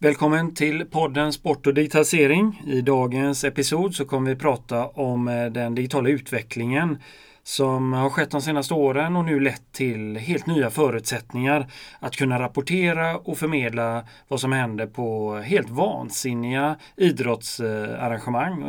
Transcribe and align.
Välkommen 0.00 0.54
till 0.54 0.84
podden 0.84 1.32
Sport 1.32 1.66
och 1.66 1.74
digitalisering. 1.74 2.62
I 2.66 2.80
dagens 2.80 3.44
episod 3.44 3.94
så 3.94 4.04
kommer 4.04 4.30
vi 4.30 4.36
prata 4.36 4.86
om 4.86 5.28
eh, 5.28 5.46
den 5.46 5.74
digitala 5.74 6.08
utvecklingen 6.08 6.98
som 7.42 7.92
har 7.92 8.10
skett 8.10 8.30
de 8.30 8.42
senaste 8.42 8.74
åren 8.74 9.16
och 9.16 9.24
nu 9.24 9.40
lett 9.40 9.72
till 9.72 10.16
helt 10.16 10.46
nya 10.46 10.70
förutsättningar 10.70 11.72
att 12.00 12.16
kunna 12.16 12.38
rapportera 12.38 13.16
och 13.16 13.38
förmedla 13.38 14.04
vad 14.28 14.40
som 14.40 14.52
händer 14.52 14.86
på 14.86 15.36
helt 15.36 15.70
vansinniga 15.70 16.76
idrottsarrangemang 16.96 18.60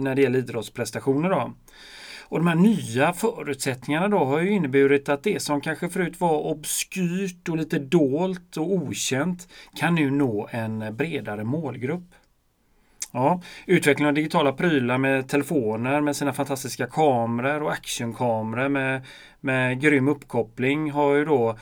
när 0.00 0.14
det 0.14 0.22
gäller 0.22 0.38
idrottsprestationer. 0.38 1.30
Då. 1.30 1.52
Och 2.32 2.38
de 2.38 2.46
här 2.46 2.54
nya 2.54 3.12
förutsättningarna 3.12 4.08
då 4.08 4.18
har 4.18 4.40
ju 4.40 4.50
inneburit 4.50 5.08
att 5.08 5.22
det 5.22 5.42
som 5.42 5.60
kanske 5.60 5.88
förut 5.88 6.20
var 6.20 6.38
obskyrt 6.38 7.48
och 7.48 7.56
lite 7.56 7.78
dolt 7.78 8.56
och 8.56 8.72
okänt 8.72 9.48
kan 9.74 9.94
nu 9.94 10.10
nå 10.10 10.48
en 10.50 10.96
bredare 10.96 11.44
målgrupp. 11.44 12.14
Ja, 13.10 13.42
utvecklingen 13.66 14.08
av 14.08 14.14
digitala 14.14 14.52
prylar 14.52 14.98
med 14.98 15.28
telefoner 15.28 16.00
med 16.00 16.16
sina 16.16 16.32
fantastiska 16.32 16.86
kameror 16.86 17.62
och 17.62 17.72
actionkameror 17.72 18.68
med, 18.68 19.06
med 19.40 19.80
grym 19.80 20.08
uppkoppling 20.08 20.90
har 20.90 21.14
ju 21.14 21.24
då 21.24 21.58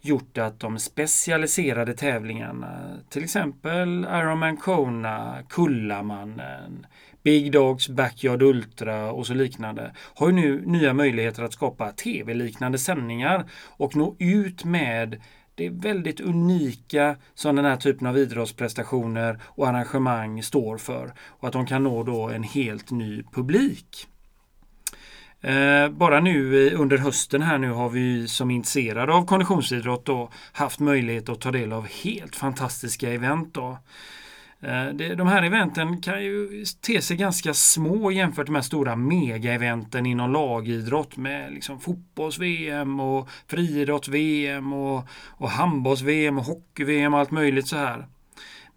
gjort 0.00 0.38
att 0.38 0.60
de 0.60 0.78
specialiserade 0.78 1.94
tävlingarna, 1.94 2.98
till 3.08 3.24
exempel 3.24 4.04
Ironman 4.04 4.56
Kona, 4.56 5.38
Kullamannen, 5.48 6.86
Big 7.26 7.52
Dogs, 7.52 7.88
Backyard 7.88 8.42
Ultra 8.42 9.12
och 9.12 9.26
så 9.26 9.34
liknande 9.34 9.92
har 10.14 10.26
ju 10.26 10.32
nu 10.32 10.62
nya 10.66 10.94
möjligheter 10.94 11.42
att 11.42 11.52
skapa 11.52 11.92
tv-liknande 11.92 12.78
sändningar 12.78 13.44
och 13.66 13.96
nå 13.96 14.16
ut 14.18 14.64
med 14.64 15.22
det 15.54 15.68
väldigt 15.70 16.20
unika 16.20 17.16
som 17.34 17.56
den 17.56 17.64
här 17.64 17.76
typen 17.76 18.06
av 18.06 18.18
idrottsprestationer 18.18 19.40
och 19.44 19.68
arrangemang 19.68 20.42
står 20.42 20.78
för 20.78 21.14
och 21.18 21.48
att 21.48 21.52
de 21.52 21.66
kan 21.66 21.84
nå 21.84 22.02
då 22.02 22.28
en 22.28 22.42
helt 22.42 22.90
ny 22.90 23.22
publik. 23.32 24.06
Eh, 25.40 25.88
bara 25.88 26.20
nu 26.20 26.70
under 26.70 26.98
hösten 26.98 27.42
här 27.42 27.58
nu 27.58 27.70
har 27.70 27.88
vi 27.88 28.28
som 28.28 28.50
är 28.50 28.54
intresserade 28.54 29.12
av 29.12 29.26
konditionsidrott 29.26 30.04
då 30.04 30.30
haft 30.52 30.80
möjlighet 30.80 31.28
att 31.28 31.40
ta 31.40 31.50
del 31.50 31.72
av 31.72 31.86
helt 31.86 32.36
fantastiska 32.36 33.12
event. 33.12 33.54
Då. 33.54 33.78
Eh, 34.60 34.88
de 35.16 35.26
här 35.26 35.42
eventen 35.42 36.00
kan 36.00 36.24
ju 36.24 36.64
te 36.80 37.02
sig 37.02 37.16
ganska 37.16 37.54
små 37.54 38.10
jämfört 38.10 38.48
med 38.48 38.64
stora 38.64 38.96
mega-eventen 38.96 40.06
inom 40.06 40.32
lagidrott 40.32 41.16
med 41.16 41.52
liksom 41.52 41.80
fotbolls-VM 41.80 43.00
och 43.00 43.28
friidrotts-VM 43.46 44.72
och, 44.72 45.08
och 45.28 45.50
handbolls-VM 45.50 46.38
och 46.38 46.44
hockey-VM 46.44 47.14
och 47.14 47.20
allt 47.20 47.30
möjligt 47.30 47.66
så 47.66 47.76
här. 47.76 48.06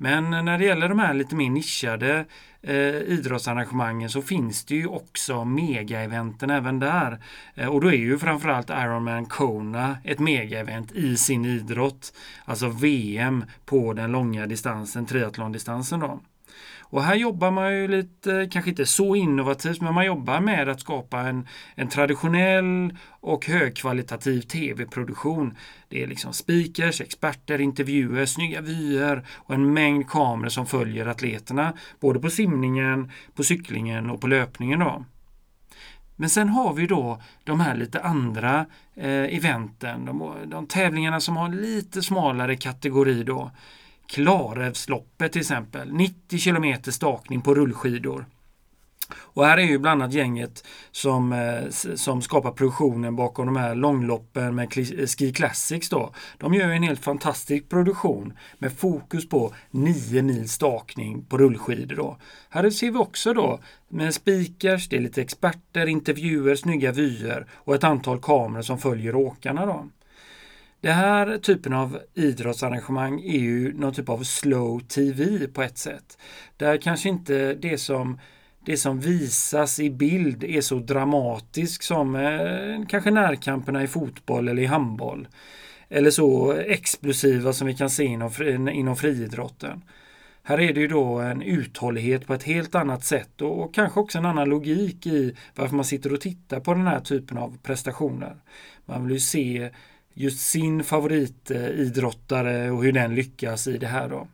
Men 0.01 0.29
när 0.29 0.57
det 0.57 0.65
gäller 0.65 0.89
de 0.89 0.99
här 0.99 1.13
lite 1.13 1.35
mer 1.35 1.49
nischade 1.49 2.25
eh, 2.61 2.95
idrottsarrangemangen 2.95 4.09
så 4.09 4.21
finns 4.21 4.65
det 4.65 4.75
ju 4.75 4.87
också 4.87 5.45
megaeventen 5.45 6.49
även 6.49 6.79
där. 6.79 7.19
Eh, 7.55 7.67
och 7.67 7.81
då 7.81 7.87
är 7.87 7.97
ju 7.97 8.17
framförallt 8.17 8.69
Ironman 8.69 9.25
Kona 9.25 9.97
ett 10.03 10.19
megaevent 10.19 10.91
i 10.91 11.17
sin 11.17 11.45
idrott. 11.45 12.13
Alltså 12.45 12.69
VM 12.69 13.45
på 13.65 13.93
den 13.93 14.11
långa 14.11 14.45
distansen, 14.45 15.05
triathlondistansen 15.05 15.99
då. 15.99 16.19
Och 16.91 17.03
här 17.03 17.15
jobbar 17.15 17.51
man 17.51 17.73
ju 17.75 17.87
lite, 17.87 18.49
kanske 18.51 18.69
inte 18.69 18.85
så 18.85 19.15
innovativt, 19.15 19.81
men 19.81 19.93
man 19.93 20.05
jobbar 20.05 20.39
med 20.39 20.69
att 20.69 20.81
skapa 20.81 21.19
en, 21.19 21.47
en 21.75 21.89
traditionell 21.89 22.97
och 23.09 23.45
högkvalitativ 23.45 24.41
tv-produktion. 24.41 25.57
Det 25.89 26.03
är 26.03 26.07
liksom 26.07 26.33
speakers, 26.33 27.01
experter, 27.01 27.61
intervjuer, 27.61 28.25
snygga 28.25 28.61
vyer 28.61 29.25
och 29.35 29.53
en 29.53 29.73
mängd 29.73 30.09
kameror 30.09 30.49
som 30.49 30.65
följer 30.65 31.05
atleterna, 31.05 31.73
både 31.99 32.19
på 32.19 32.29
simningen, 32.29 33.11
på 33.35 33.43
cyklingen 33.43 34.09
och 34.09 34.21
på 34.21 34.27
löpningen. 34.27 34.79
Då. 34.79 35.05
Men 36.15 36.29
sen 36.29 36.49
har 36.49 36.73
vi 36.73 36.87
då 36.87 37.21
de 37.43 37.59
här 37.59 37.75
lite 37.75 38.01
andra 38.01 38.65
eh, 38.95 39.35
eventen, 39.37 40.05
de, 40.05 40.33
de 40.45 40.67
tävlingarna 40.67 41.19
som 41.19 41.37
har 41.37 41.49
lite 41.49 42.01
smalare 42.01 42.55
kategori 42.55 43.23
då. 43.23 43.51
Klarälvsloppet 44.09 45.31
till 45.31 45.41
exempel, 45.41 45.93
90 45.93 46.39
km 46.39 46.91
stakning 46.91 47.41
på 47.41 47.55
rullskidor. 47.55 48.25
Och 49.13 49.45
här 49.45 49.57
är 49.57 49.61
ju 49.61 49.77
bland 49.77 50.01
annat 50.01 50.13
gänget 50.13 50.63
som, 50.91 51.33
eh, 51.33 51.69
som 51.95 52.21
skapar 52.21 52.51
produktionen 52.51 53.15
bakom 53.15 53.45
de 53.45 53.55
här 53.55 53.75
långloppen 53.75 54.55
med 54.55 54.73
Ski 55.09 55.33
Classics. 55.33 55.89
Då. 55.89 56.13
De 56.37 56.53
gör 56.53 56.69
en 56.69 56.83
helt 56.83 57.03
fantastisk 57.03 57.69
produktion 57.69 58.33
med 58.57 58.73
fokus 58.77 59.29
på 59.29 59.53
9 59.71 60.21
mil 60.21 60.49
stakning 60.49 61.25
på 61.25 61.37
rullskidor. 61.37 61.95
Då. 61.95 62.17
Här 62.49 62.69
ser 62.69 62.91
vi 62.91 62.97
också 62.97 63.33
då 63.33 63.59
med 63.87 64.13
speakers, 64.13 64.89
det 64.89 64.95
är 64.95 65.01
lite 65.01 65.21
experter, 65.21 65.87
intervjuer, 65.87 66.55
snygga 66.55 66.91
vyer 66.91 67.47
och 67.53 67.75
ett 67.75 67.83
antal 67.83 68.19
kameror 68.19 68.61
som 68.61 68.77
följer 68.77 69.15
åkarna. 69.15 69.65
Då. 69.65 69.85
Det 70.81 70.91
här 70.91 71.37
typen 71.37 71.73
av 71.73 71.99
idrottsarrangemang 72.13 73.21
är 73.21 73.39
ju 73.39 73.73
någon 73.73 73.93
typ 73.93 74.09
av 74.09 74.23
slow 74.23 74.79
TV 74.79 75.47
på 75.47 75.61
ett 75.61 75.77
sätt. 75.77 76.17
Där 76.57 76.77
kanske 76.77 77.09
inte 77.09 77.53
det 77.53 77.77
som, 77.77 78.19
det 78.65 78.77
som 78.77 78.99
visas 78.99 79.79
i 79.79 79.89
bild 79.89 80.43
är 80.43 80.61
så 80.61 80.75
dramatiskt 80.75 81.83
som 81.83 82.15
eh, 82.15 82.87
kanske 82.87 83.11
närkamperna 83.11 83.83
i 83.83 83.87
fotboll 83.87 84.47
eller 84.47 84.61
i 84.61 84.65
handboll. 84.65 85.27
Eller 85.89 86.11
så 86.11 86.51
explosiva 86.51 87.53
som 87.53 87.67
vi 87.67 87.75
kan 87.75 87.89
se 87.89 88.03
inom, 88.03 88.31
inom 88.69 88.95
friidrotten. 88.95 89.81
Här 90.43 90.59
är 90.59 90.73
det 90.73 90.79
ju 90.79 90.87
då 90.87 91.19
en 91.19 91.41
uthållighet 91.41 92.27
på 92.27 92.33
ett 92.33 92.43
helt 92.43 92.75
annat 92.75 93.03
sätt 93.03 93.41
och, 93.41 93.63
och 93.63 93.73
kanske 93.73 93.99
också 93.99 94.17
en 94.17 94.25
annan 94.25 94.49
logik 94.49 95.07
i 95.07 95.35
varför 95.55 95.75
man 95.75 95.85
sitter 95.85 96.13
och 96.13 96.21
tittar 96.21 96.59
på 96.59 96.73
den 96.73 96.87
här 96.87 96.99
typen 96.99 97.37
av 97.37 97.57
prestationer. 97.63 98.35
Man 98.85 99.03
vill 99.03 99.13
ju 99.13 99.19
se 99.19 99.69
just 100.19 100.39
sin 100.39 100.83
favoritidrottare 100.83 102.71
och 102.71 102.83
hur 102.83 102.91
den 102.91 103.15
lyckas 103.15 103.67
i 103.67 103.77
det 103.77 103.87
här. 103.87 104.09
Då. 104.09 104.27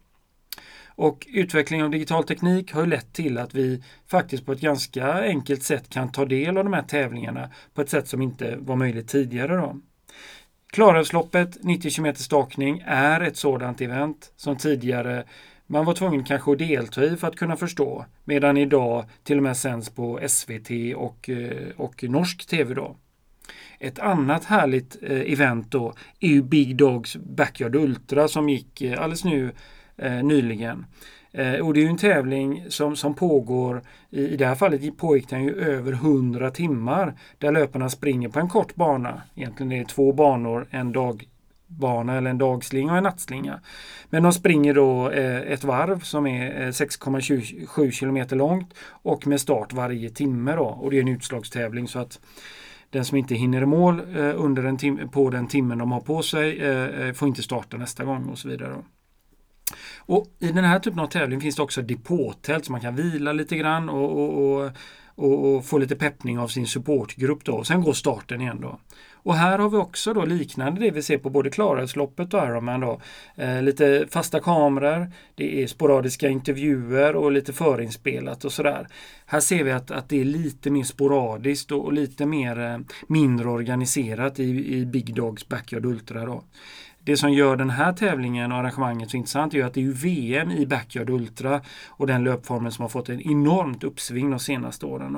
Och 0.88 1.28
utvecklingen 1.29 1.85
av 1.85 1.91
digital 1.91 2.23
teknik 2.23 2.73
har 2.73 2.85
lett 2.85 3.13
till 3.13 3.38
att 3.38 3.53
vi 3.53 3.84
faktiskt 4.07 4.46
på 4.46 4.51
ett 4.51 4.62
ganska 4.62 5.13
enkelt 5.13 5.63
sätt 5.63 5.90
kan 5.90 6.12
ta 6.12 6.25
del 6.25 6.57
av 6.57 6.63
de 6.63 6.73
här 6.73 6.81
tävlingarna 6.81 7.50
på 7.73 7.81
ett 7.81 7.90
sätt 7.90 8.07
som 8.07 8.22
inte 8.22 8.56
var 8.59 8.75
möjligt 8.75 9.07
tidigare. 9.07 9.56
Då. 9.57 9.79
Klarälvsloppet, 10.72 11.63
90 11.63 11.91
km 11.91 12.16
stakning, 12.16 12.84
är 12.85 13.22
ett 13.22 13.38
sådant 13.38 13.81
event 13.81 14.31
som 14.35 14.57
tidigare 14.57 15.23
man 15.67 15.85
var 15.85 15.94
tvungen 15.94 16.23
kanske 16.23 16.52
att 16.52 16.57
delta 16.57 17.03
i 17.06 17.17
för 17.17 17.28
att 17.28 17.35
kunna 17.35 17.56
förstå. 17.56 18.06
Medan 18.23 18.57
idag 18.57 19.06
till 19.23 19.38
och 19.38 19.44
med 19.44 19.57
sänds 19.57 19.90
på 19.90 20.19
SVT 20.28 20.96
och, 20.96 21.29
eh, 21.29 21.69
och 21.78 22.03
norsk 22.03 22.47
TV. 22.47 22.73
Då. 22.73 22.96
Ett 23.80 24.00
annat 24.00 24.46
härligt 24.46 24.98
eh, 25.02 25.34
event 25.34 25.72
då 25.72 25.94
är 26.20 26.28
ju 26.28 26.44
Big 26.44 26.76
Dogs 26.76 27.16
Backyard 27.16 27.76
Ultra 27.76 28.28
som 28.28 28.50
gick 28.50 28.82
eh, 28.82 29.02
alldeles 29.02 29.24
nu 29.24 29.52
eh, 29.98 30.24
nyligen. 30.24 30.86
Eh, 31.38 31.54
och 31.54 31.74
det 31.74 31.80
är 31.80 31.84
ju 31.84 31.90
en 31.90 31.98
tävling 31.98 32.66
som, 32.70 32.96
som 32.96 33.14
pågår, 33.14 33.82
i, 34.10 34.28
i 34.28 34.38
det 34.38 34.46
här 34.46 34.56
fallet 34.56 34.98
pågick 34.98 35.30
den 35.30 35.44
ju 35.44 35.56
över 35.56 35.94
100 35.94 36.52
timmar 36.52 37.14
där 37.38 37.52
löparna 37.52 37.90
springer 37.90 38.30
på 38.30 38.40
en 38.40 38.50
kort 38.50 38.76
bana. 38.76 39.22
Egentligen 39.36 39.72
är 39.72 39.80
det 39.80 39.88
två 39.88 40.14
banor, 40.14 40.68
en 40.70 40.92
dagbana 40.92 42.18
eller 42.18 42.30
en 42.30 42.38
dagslinga 42.38 42.92
och 42.92 42.98
en 42.98 43.04
nattslinga. 43.04 43.60
Men 44.10 44.24
de 44.24 44.34
springer 44.34 44.74
då 44.74 45.10
eh, 45.10 45.52
ett 45.52 45.64
varv 45.64 46.00
som 46.00 46.28
är 46.28 46.62
eh, 46.62 46.68
6,7 46.68 47.92
kilometer 47.92 48.36
långt 48.36 48.74
och 48.90 49.28
med 49.28 49.42
start 49.42 49.74
varje 49.74 50.10
timme 50.10 50.56
då. 50.56 50.66
Och 50.66 50.92
det 50.92 50.98
är 50.98 51.02
en 51.02 51.08
utslagstävling 51.08 51.88
så 51.88 52.00
att 52.00 52.20
den 52.96 53.06
som 53.06 53.18
inte 53.18 53.36
hinner 53.36 53.62
i 53.62 53.66
mål 53.66 54.00
eh, 54.16 54.34
under 54.36 54.64
en 54.64 54.78
tim 54.78 55.10
på 55.10 55.30
den 55.30 55.48
timmen 55.48 55.78
de 55.78 55.92
har 55.92 56.02
på 56.02 56.22
sig 56.22 56.60
eh, 56.60 57.08
eh 57.08 57.14
får 57.14 57.28
inte 57.28 57.44
starta 57.44 57.78
nästa 57.78 58.04
gång 58.04 58.30
och 58.30 58.38
så 58.38 58.48
vidare. 58.48 58.76
Och 59.98 60.28
I 60.40 60.52
den 60.52 60.64
här 60.64 60.80
typen 60.80 61.00
av 61.00 61.08
tävling 61.08 61.42
finns 61.42 61.56
det 61.56 61.62
också 61.62 61.82
depåtält 61.82 62.66
så 62.66 62.72
man 62.72 62.82
kan 62.82 62.96
vila 62.96 63.34
lite 63.34 63.58
grann 63.58 63.90
och, 63.90 64.12
och, 64.12 64.64
och 64.64 64.72
och, 65.18 65.56
och, 65.56 65.66
få 65.66 65.78
lite 65.78 65.96
peppning 65.96 66.40
av 66.40 66.47
sin 66.47 66.68
supportgrupp 66.68 67.46
då. 67.46 67.64
Sen 67.64 67.82
går 67.82 67.94
starten 67.94 68.42
igen 68.42 68.62
då. 68.62 68.80
Och 69.26 69.36
här 69.36 69.60
har 69.60 69.70
vi 69.70 69.78
också 69.78 70.14
då 70.14 70.26
liknande 70.26 70.82
det 70.82 70.92
vi 70.92 71.02
ser 71.02 71.18
på 71.18 71.30
både 71.30 71.50
Klarälvsloppet 71.50 72.34
och 72.34 72.44
Ironman 72.44 72.80
då. 72.80 73.02
Eh, 73.36 73.62
lite 73.62 74.08
fasta 74.10 74.40
kameror, 74.40 75.12
det 75.36 75.64
är 75.64 75.68
sporadiska 75.68 76.30
intervjuer 76.30 77.16
och 77.16 77.32
lite 77.32 77.54
förinspelat 77.54 78.46
och 78.46 78.52
sådär. 78.52 78.88
Här 79.26 79.40
ser 79.40 79.64
vi 79.64 79.72
att, 79.72 79.92
att 79.92 80.10
det 80.10 80.22
är 80.22 80.26
lite 80.26 80.70
mer 80.70 80.84
sporadiskt 80.84 81.72
och, 81.72 81.86
och 81.86 81.94
lite 81.94 82.26
mer 82.26 82.60
eh, 82.60 82.78
mindre 83.08 83.50
organiserat 83.50 84.40
i, 84.40 84.76
i 84.76 84.86
Big 84.86 85.16
Dogs 85.16 85.48
Backyard 85.48 85.86
Ultra 85.86 86.26
då. 86.26 86.44
Det 87.04 87.18
som 87.18 87.34
gör 87.34 87.56
den 87.56 87.70
här 87.70 87.94
tävlingen 87.94 88.52
och 88.52 88.58
arrangemanget 88.58 89.10
så 89.10 89.18
intressant 89.18 89.54
är 89.54 89.66
att 89.66 89.74
det 89.74 89.84
är 89.86 89.92
VM 89.92 90.52
i 90.52 90.66
Backyard 90.66 91.10
Ultra 91.10 91.62
och 91.88 92.08
den 92.08 92.24
löpformen 92.24 92.72
som 92.72 92.82
har 92.82 92.90
fått 92.90 93.10
en 93.10 93.22
enormt 93.22 93.84
uppsving 93.84 94.30
de 94.30 94.40
senaste 94.40 94.86
åren. 94.86 95.18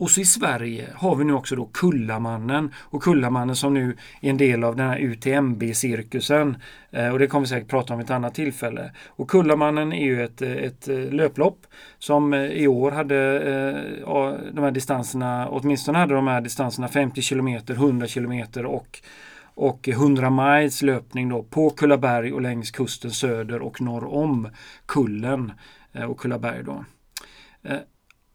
Och 0.00 0.10
så 0.10 0.20
i 0.20 0.24
Sverige 0.24 0.88
har 0.94 1.16
vi 1.16 1.24
nu 1.24 1.32
också 1.32 1.56
då 1.56 1.66
Kullamannen 1.72 2.74
och 2.76 3.02
Kullamannen 3.02 3.56
som 3.56 3.74
nu 3.74 3.96
är 4.20 4.30
en 4.30 4.36
del 4.36 4.64
av 4.64 4.76
den 4.76 4.88
här 4.88 4.98
UTMB-cirkusen. 4.98 6.56
Eh, 6.90 7.08
och 7.08 7.18
det 7.18 7.26
kommer 7.26 7.40
vi 7.40 7.48
säkert 7.48 7.68
prata 7.70 7.92
om 7.92 7.98
vid 7.98 8.04
ett 8.04 8.10
annat 8.10 8.34
tillfälle. 8.34 8.92
Och 9.08 9.30
Kullamannen 9.30 9.92
är 9.92 10.04
ju 10.04 10.24
ett, 10.24 10.42
ett 10.42 10.88
eh, 10.88 10.96
löplopp 10.96 11.66
som 11.98 12.32
eh, 12.32 12.40
i 12.40 12.68
år 12.68 12.90
hade 12.90 13.38
de 14.52 14.64
här 14.64 14.70
distanserna, 14.70 15.48
åtminstone 15.48 15.98
hade 15.98 16.14
de 16.14 16.26
här 16.26 16.40
distanserna 16.40 16.88
50 16.88 17.22
km, 17.22 17.48
100 17.68 18.06
km 18.06 18.42
och 18.66 19.00
och 19.54 19.88
100 19.88 20.30
miles 20.30 20.82
löpning 20.82 21.28
då 21.28 21.42
på 21.42 21.70
Kullaberg 21.70 22.32
och 22.32 22.40
längs 22.40 22.70
kusten 22.70 23.10
söder 23.10 23.62
och 23.62 23.80
norr 23.80 24.04
om 24.14 24.48
Kullen 24.86 25.52
och 26.08 26.20
Kullaberg. 26.20 26.64
Då. 26.64 26.84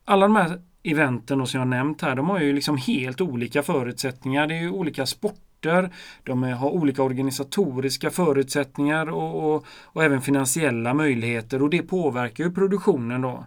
Alla 0.05 0.27
de 0.27 0.35
här 0.35 0.59
eventen 0.85 1.47
som 1.47 1.59
jag 1.59 1.67
nämnt 1.67 2.01
här, 2.01 2.15
de 2.15 2.29
har 2.29 2.39
ju 2.39 2.53
liksom 2.53 2.77
helt 2.77 3.21
olika 3.21 3.63
förutsättningar. 3.63 4.47
Det 4.47 4.55
är 4.55 4.61
ju 4.61 4.69
olika 4.69 5.05
sporter, 5.05 5.89
de 6.23 6.43
har 6.43 6.69
olika 6.69 7.03
organisatoriska 7.03 8.09
förutsättningar 8.09 9.09
och, 9.09 9.55
och, 9.55 9.65
och 9.83 10.03
även 10.03 10.21
finansiella 10.21 10.93
möjligheter 10.93 11.61
och 11.61 11.69
det 11.69 11.81
påverkar 11.81 12.43
ju 12.43 12.51
produktionen 12.51 13.21
då. 13.21 13.45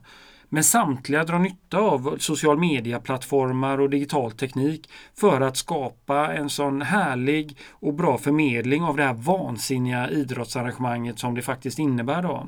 Men 0.49 0.65
samtliga 0.65 1.25
drar 1.25 1.39
nytta 1.39 1.79
av 1.79 2.17
social 2.19 2.59
media-plattformar 2.59 3.81
och 3.81 3.91
digital 3.91 4.33
teknik 4.33 4.91
för 5.21 5.41
att 5.41 5.57
skapa 5.57 6.35
en 6.35 6.51
sån 6.51 6.83
härlig 6.83 7.57
och 7.71 7.95
bra 7.95 8.19
förmedling 8.19 8.83
av 8.83 8.97
det 8.97 9.03
här 9.03 9.15
vansinniga 9.15 10.11
idrottsarrangemanget 10.11 11.19
som 11.19 11.35
det 11.35 11.43
faktiskt 11.43 11.79
innebär. 11.79 12.23
Då. 12.23 12.47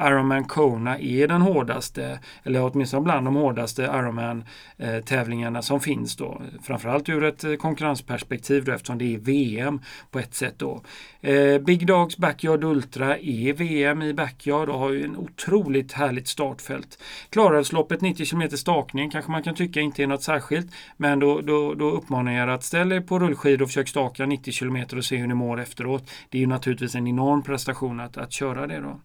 Ironman 0.00 0.44
Kona 0.44 0.98
är 0.98 1.28
den 1.28 1.42
hårdaste, 1.42 2.18
eller 2.42 2.62
åtminstone 2.62 3.02
bland 3.02 3.26
de 3.26 3.36
hårdaste 3.36 3.82
Ironman-tävlingarna 3.82 5.62
som 5.62 5.80
finns. 5.80 6.16
Då. 6.16 6.42
Framförallt 6.62 7.08
ur 7.08 7.24
ett 7.24 7.60
konkurrensperspektiv 7.60 8.64
då, 8.64 8.72
eftersom 8.72 8.98
det 8.98 9.14
är 9.14 9.18
VM 9.18 9.80
på 10.10 10.18
ett 10.18 10.34
sätt. 10.34 10.54
Då. 10.58 10.82
Eh, 11.20 11.58
Big 11.58 11.86
Dogs 11.86 12.16
Backyard 12.16 12.64
Ultra 12.64 13.18
är 13.18 13.52
VM 13.52 14.02
i 14.02 14.14
backyard 14.14 14.68
och 14.68 14.78
har 14.78 14.90
ju 14.90 15.04
en 15.04 15.16
otroligt 15.16 15.92
härligt 15.92 16.28
startfält. 16.28 16.98
Klarälvsloppet 17.40 18.00
90 18.00 18.26
km 18.26 18.50
stakning 18.50 19.10
kanske 19.10 19.30
man 19.30 19.42
kan 19.42 19.54
tycka 19.54 19.80
inte 19.80 20.02
är 20.02 20.06
något 20.06 20.22
särskilt. 20.22 20.66
Men 20.96 21.18
då, 21.18 21.40
då, 21.40 21.74
då 21.74 21.90
uppmanar 21.90 22.32
jag 22.32 22.42
er 22.42 22.48
att 22.48 22.64
ställa 22.64 22.94
er 22.94 23.00
på 23.00 23.18
rullskidor 23.18 23.62
och 23.62 23.68
försök 23.68 23.88
staka 23.88 24.26
90 24.26 24.52
km 24.52 24.98
och 24.98 25.04
se 25.04 25.16
hur 25.16 25.26
ni 25.26 25.34
mår 25.34 25.60
efteråt. 25.60 26.10
Det 26.28 26.38
är 26.38 26.40
ju 26.40 26.46
naturligtvis 26.46 26.94
en 26.94 27.06
enorm 27.06 27.42
prestation 27.42 28.00
att, 28.00 28.16
att 28.16 28.32
köra 28.32 28.66
det 28.66 28.80
då. 28.80 29.00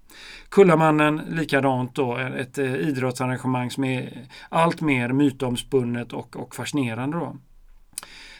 Kullamannen 0.49 1.21
likadant 1.29 1.95
då, 1.95 2.17
ett 2.17 2.57
eh, 2.57 2.75
idrottsarrangemang 2.75 3.71
som 3.71 3.83
är 3.83 4.27
allt 4.49 4.81
mer 4.81 5.09
mytomspunnet 5.09 6.13
och, 6.13 6.35
och 6.35 6.55
fascinerande 6.55 7.17
då. 7.17 7.37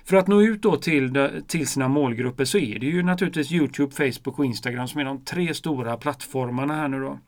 För 0.06 0.18
att 0.18 0.28
nå 0.28 0.42
ut 0.42 0.62
då 0.62 0.76
till, 0.76 1.30
till 1.48 1.68
sina 1.68 1.88
målgrupper 1.88 2.46
så 2.46 2.58
är 2.58 2.80
det 2.80 2.86
ju 2.86 3.04
naturligtvis 3.04 3.52
Youtube, 3.52 3.92
Facebook 3.92 4.40
och 4.40 4.46
Instagram 4.46 4.88
som 4.88 5.02
är 5.02 5.06
de 5.06 5.26
tre 5.26 5.54
stora 5.54 5.98
plattformarna 5.98 6.76
här 6.76 6.88
nu 6.88 7.00
då. 7.00 7.20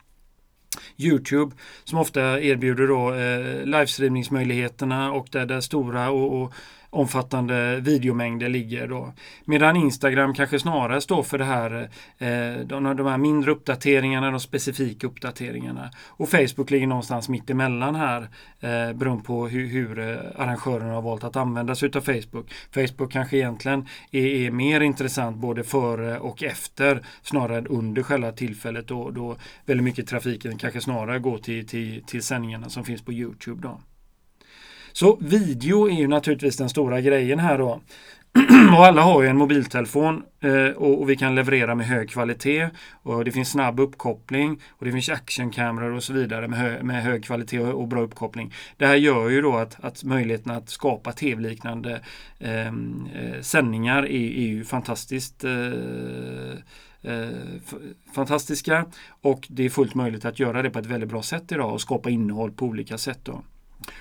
Youtube 0.98 1.56
som 1.84 2.00
ofta 2.00 2.42
erbjuder 2.42 2.88
då 2.88 3.14
eh, 3.14 3.66
livestreamingsmöjligheterna 3.66 5.12
och 5.12 5.28
där, 5.32 5.46
där 5.46 5.62
stora 5.62 6.10
och, 6.10 6.42
och 6.42 6.54
omfattande 6.90 7.80
videomängder 7.80 8.50
ligger. 8.50 8.88
Då. 8.88 9.14
Medan 9.46 9.76
Instagram 9.76 10.34
kanske 10.34 10.60
snarare 10.60 11.02
står 11.02 11.24
för 11.24 11.38
det 11.38 11.46
här, 11.46 11.90
eh, 12.18 12.66
de, 12.66 12.96
de 12.98 13.06
här 13.06 13.18
mindre 13.18 13.52
uppdateringarna, 13.52 14.32
de 14.32 14.40
specifika 14.40 15.08
uppdateringarna. 15.08 15.90
Och 16.08 16.30
Facebook 16.30 16.72
ligger 16.72 16.88
någonstans 16.88 17.30
mitt 17.30 17.50
emellan 17.50 17.96
här 17.96 18.22
eh, 18.60 18.94
beroende 18.94 19.24
på 19.24 19.48
hur, 19.48 19.68
hur 19.68 20.00
arrangörerna 20.36 20.94
har 20.94 21.02
valt 21.02 21.24
att 21.24 21.36
använda 21.36 21.76
sig 21.76 21.92
av 21.96 22.02
Facebook. 22.02 22.54
Facebook 22.74 23.12
kanske 23.12 23.38
egentligen 23.38 23.88
är, 24.12 24.26
är, 24.26 24.52
mer 24.52 24.82
intressant 24.82 25.38
både 25.38 25.64
före 25.64 26.20
och 26.20 26.44
efter 26.44 27.02
snarare 27.22 27.58
än 27.58 27.68
under 27.68 28.04
själva 28.04 28.32
tillfället 28.32 28.88
då, 28.88 29.12
då 29.12 29.38
väldigt 29.66 29.84
mycket 29.84 30.08
trafiken 30.08 30.58
kanske 30.58 30.82
snarare 30.82 31.20
går 31.20 31.38
till, 31.38 31.68
till, 31.68 32.04
till 32.04 32.24
sändningarna 32.24 32.70
som 32.70 32.84
finns 32.84 33.02
på 33.02 33.14
Youtube. 33.14 33.62
Då. 33.62 33.82
Så 35.00 35.18
video 35.22 35.90
är 35.90 35.94
ju 35.94 36.08
naturligtvis 36.08 36.58
den 36.58 36.70
stora 36.70 37.02
grejen 37.02 37.40
här 37.40 37.58
då. 37.58 37.68
och 38.78 38.86
alla 38.86 39.02
har 39.02 39.22
ju 39.22 39.28
en 39.28 39.38
mobiltelefon 39.38 40.24
eh, 40.40 40.66
och, 40.66 41.02
och, 41.02 41.10
vi 41.10 41.16
kan 41.16 41.36
leverera 41.36 41.76
med 41.76 41.88
hög 41.88 42.10
kvalitet. 42.10 42.70
Och 43.04 43.26
Det 43.26 43.32
finns 43.32 43.50
snabb 43.50 43.80
uppkoppling 43.80 44.62
och 44.70 44.86
det 44.86 44.92
finns 44.92 45.10
actionkameror 45.10 45.92
och 45.92 46.04
så 46.04 46.14
vidare 46.14 46.48
med, 46.48 46.60
hö, 46.60 46.84
med 46.84 47.04
hög 47.04 47.24
kvalitet 47.24 47.60
och, 47.60 47.82
och, 47.82 47.88
bra 47.88 48.02
uppkoppling. 48.02 48.54
Det 48.78 48.86
här 48.86 48.96
gör 48.96 49.30
ju 49.30 49.42
då 49.42 49.56
att, 49.56 49.78
att 49.86 50.04
möjligheten 50.04 50.52
att 50.52 50.70
skapa 50.70 51.12
tv-liknande 51.12 52.02
ehm, 52.40 53.08
eh, 53.16 53.42
sändningar 53.42 54.04
är, 54.04 54.38
är, 54.38 54.48
ju 54.48 54.64
fantastiskt 54.64 55.44
eh, 55.44 55.52
eh 57.02 57.30
fantastiska 58.16 58.86
och 59.22 59.48
det 59.50 59.66
är 59.66 59.70
fullt 59.70 59.96
möjligt 59.96 60.26
att 60.26 60.40
göra 60.40 60.62
det 60.62 60.70
på 60.70 60.80
ett 60.80 60.86
väldigt 60.86 61.10
bra 61.10 61.22
sätt 61.24 61.52
idag 61.52 61.74
och 61.74 61.82
skapa 61.82 62.10
innehåll 62.10 62.52
på 62.52 62.66
olika 62.66 62.98
sätt. 62.98 63.20
Då. 63.24 63.42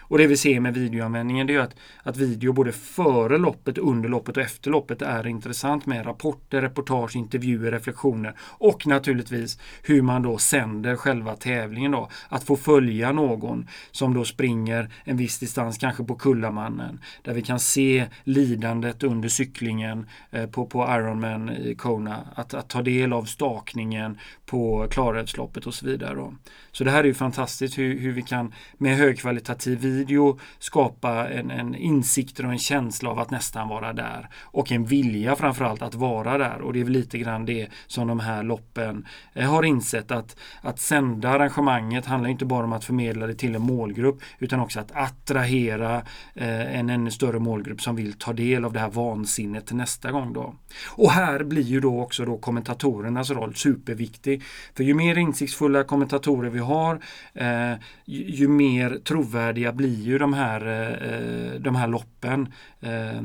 Och 0.09 0.19
det 0.19 0.27
vi 0.27 0.37
ser 0.37 0.61
med 0.61 0.75
videoanvändningen 0.75 1.47
det 1.47 1.55
är 1.55 1.61
att, 1.61 1.77
att 2.03 2.17
video 2.17 2.53
både 2.53 2.73
före 2.73 3.39
loppet, 3.39 3.79
under 3.79 4.09
loppet 4.09 4.37
och 4.37 4.43
efter 4.43 4.71
loppet 4.71 5.03
är 5.03 5.27
intressant 5.27 5.87
med 5.87 6.07
rapporter, 6.07 6.63
reportage, 6.63 7.17
intervjuer, 7.17 7.73
reflektioner 7.73 8.35
och 8.41 8.87
naturligtvis 8.87 9.59
hur 9.83 10.03
man 10.03 10.23
då 10.23 10.39
sänder 10.39 10.97
själva 10.97 11.37
tävlingen. 11.37 11.93
Då. 11.93 12.09
Att 12.29 12.45
få 12.45 12.57
följa 12.57 13.13
någon 13.13 13.69
som 13.91 14.15
då 14.15 14.25
springer 14.25 14.91
en 15.05 15.17
viss 15.17 15.39
distans, 15.39 15.79
kanske 15.79 16.05
på 16.05 16.15
Kullamannen, 16.15 17.01
där 17.23 17.35
vi 17.35 17.43
kan 17.43 17.61
se 17.61 18.07
lidandet 18.25 19.03
under 19.03 19.29
cyklingen 19.29 20.07
eh, 20.31 20.47
på, 20.47 20.67
på 20.67 20.83
Ironman 20.85 21.51
i 21.51 21.75
Kona. 21.75 22.17
Att, 22.35 22.55
att 22.55 22.69
ta 22.69 22.83
del 22.83 23.13
av 23.13 23.25
stakningen 23.25 24.19
på 24.47 24.87
Klarälvsloppet 24.91 25.67
och 25.67 25.75
så 25.75 25.87
vidare. 25.87 26.15
Då. 26.15 26.35
Så 26.73 26.85
det 26.85 26.91
här 26.91 27.01
är 27.01 27.05
ju 27.05 27.15
fantastiskt 27.15 27.79
hur, 27.79 27.99
hur 27.99 28.13
vi 28.13 28.23
kan 28.23 28.55
med 28.79 28.97
högkvalitativ 28.97 29.66
video 29.75 30.39
skapa 30.59 31.29
en, 31.29 31.51
en 31.51 31.75
insikt 31.75 32.39
och 32.41 32.45
en 32.45 32.59
känsla 32.59 33.11
av 33.11 33.19
att 33.19 33.31
nästan 33.31 33.69
vara 33.69 33.93
där. 33.93 34.29
Och 34.43 34.73
en 34.73 34.85
vilja 34.85 35.37
framförallt 35.37 35.83
att 35.83 35.95
vara 35.95 36.39
där. 36.39 36.61
Och 36.61 36.73
det 36.73 36.81
är 36.81 36.85
väl 36.85 36.93
lite 36.93 37.19
grann 37.19 37.47
det 37.47 37.69
som 37.87 38.09
de 38.09 38.21
här 38.21 38.43
loppen 38.43 39.07
eh, 39.35 39.51
har 39.51 39.63
insett 39.63 40.11
att, 40.11 40.37
att 40.61 40.79
sända 40.79 41.29
arrangemanget 41.29 42.07
handlar 42.07 42.31
inte 42.31 42.45
bara 42.45 42.65
om 42.65 42.73
att 42.73 42.85
förmedla 42.85 43.27
det 43.27 43.35
till 43.35 43.55
en 43.55 43.63
målgrupp 43.63 44.19
utan 44.39 44.61
också 44.61 44.81
att 44.81 44.93
attrahera 44.93 45.97
eh, 46.35 46.79
en 46.79 46.91
ännu 46.91 47.11
större 47.11 47.39
målgrupp 47.39 47.81
som 47.81 47.97
vill 47.97 48.13
ta 48.13 48.33
del 48.33 48.65
av 48.65 48.73
det 48.73 48.81
här 48.81 48.91
vansinnet 48.91 49.73
nästa 49.73 50.11
gång. 50.11 50.33
Då. 50.33 50.55
Och 50.91 51.11
här 51.11 51.45
blir 51.45 51.63
ju 51.63 51.81
då 51.81 52.01
också 52.01 52.25
då 52.25 52.39
kommentatorernas 52.39 53.31
roll 53.31 53.55
superviktig. 53.55 54.43
För 54.75 54.85
ju 54.85 54.95
mer 54.95 55.19
insiktsfulla 55.19 55.85
kommentatorer 55.85 56.51
vi 56.51 56.59
har, 56.59 57.01
eh, 57.35 57.73
ju, 58.05 58.25
ju, 58.31 58.49
mer 58.49 58.99
trovärdiga 59.05 59.56
blir 59.75 60.03
ju 60.03 60.19
de 60.19 60.33
här, 60.33 60.67
eh, 60.67 61.11
eh, 61.13 61.55
de 61.61 61.77
här 61.77 61.89
loppen, 61.89 62.53
eh, 62.81 63.23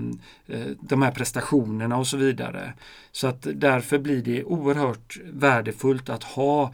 de 0.81 1.01
här 1.01 1.11
prestationerna 1.11 1.97
och 1.97 2.07
så 2.07 2.17
vidare. 2.17 2.73
Så 3.11 3.27
att 3.27 3.47
därför 3.53 3.99
blir 3.99 4.21
det 4.23 4.43
oerhört 4.43 5.19
värdefullt 5.33 6.09
att 6.09 6.23
ha 6.23 6.73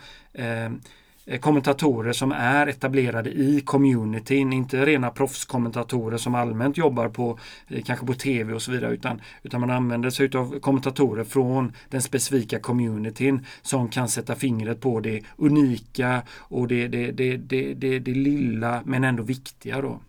Eh, 1.30 1.40
kommentatorer 1.40 2.14
som 2.14 2.32
är 2.32 2.68
etablerade 2.68 3.30
i 3.30 3.62
communityn, 3.62 4.54
inte 4.54 4.86
rena 4.86 5.10
proffskommentatorer 5.10 6.18
som 6.18 6.36
allmänt 6.36 6.78
jobbar 6.78 7.10
på 7.10 7.40
eh, 7.68 7.84
kanske 7.84 8.06
på 8.06 8.14
tv 8.14 8.54
och 8.54 8.62
så 8.62 8.72
vidare 8.72 8.94
utan, 8.94 9.22
utan 9.44 9.62
man 9.62 9.70
använder 9.70 10.10
sig 10.10 10.30
av 10.36 10.60
kommentatorer 10.60 11.24
från 11.24 11.74
den 11.90 12.02
specifika 12.02 12.60
communityn 12.60 13.46
som 13.62 13.90
kan 13.90 14.10
sätta 14.10 14.36
fingret 14.36 14.82
på 14.82 15.00
det 15.00 15.24
unika 15.38 16.22
och 16.32 16.68
det, 16.68 16.88
det, 16.88 17.12
det, 17.12 17.38
det, 17.38 17.74
det, 17.74 18.00
det 18.00 18.14
lilla 18.14 18.82
men 18.86 19.04
ändå 19.04 19.24
viktiga. 19.24 19.82
Då. 19.82 20.02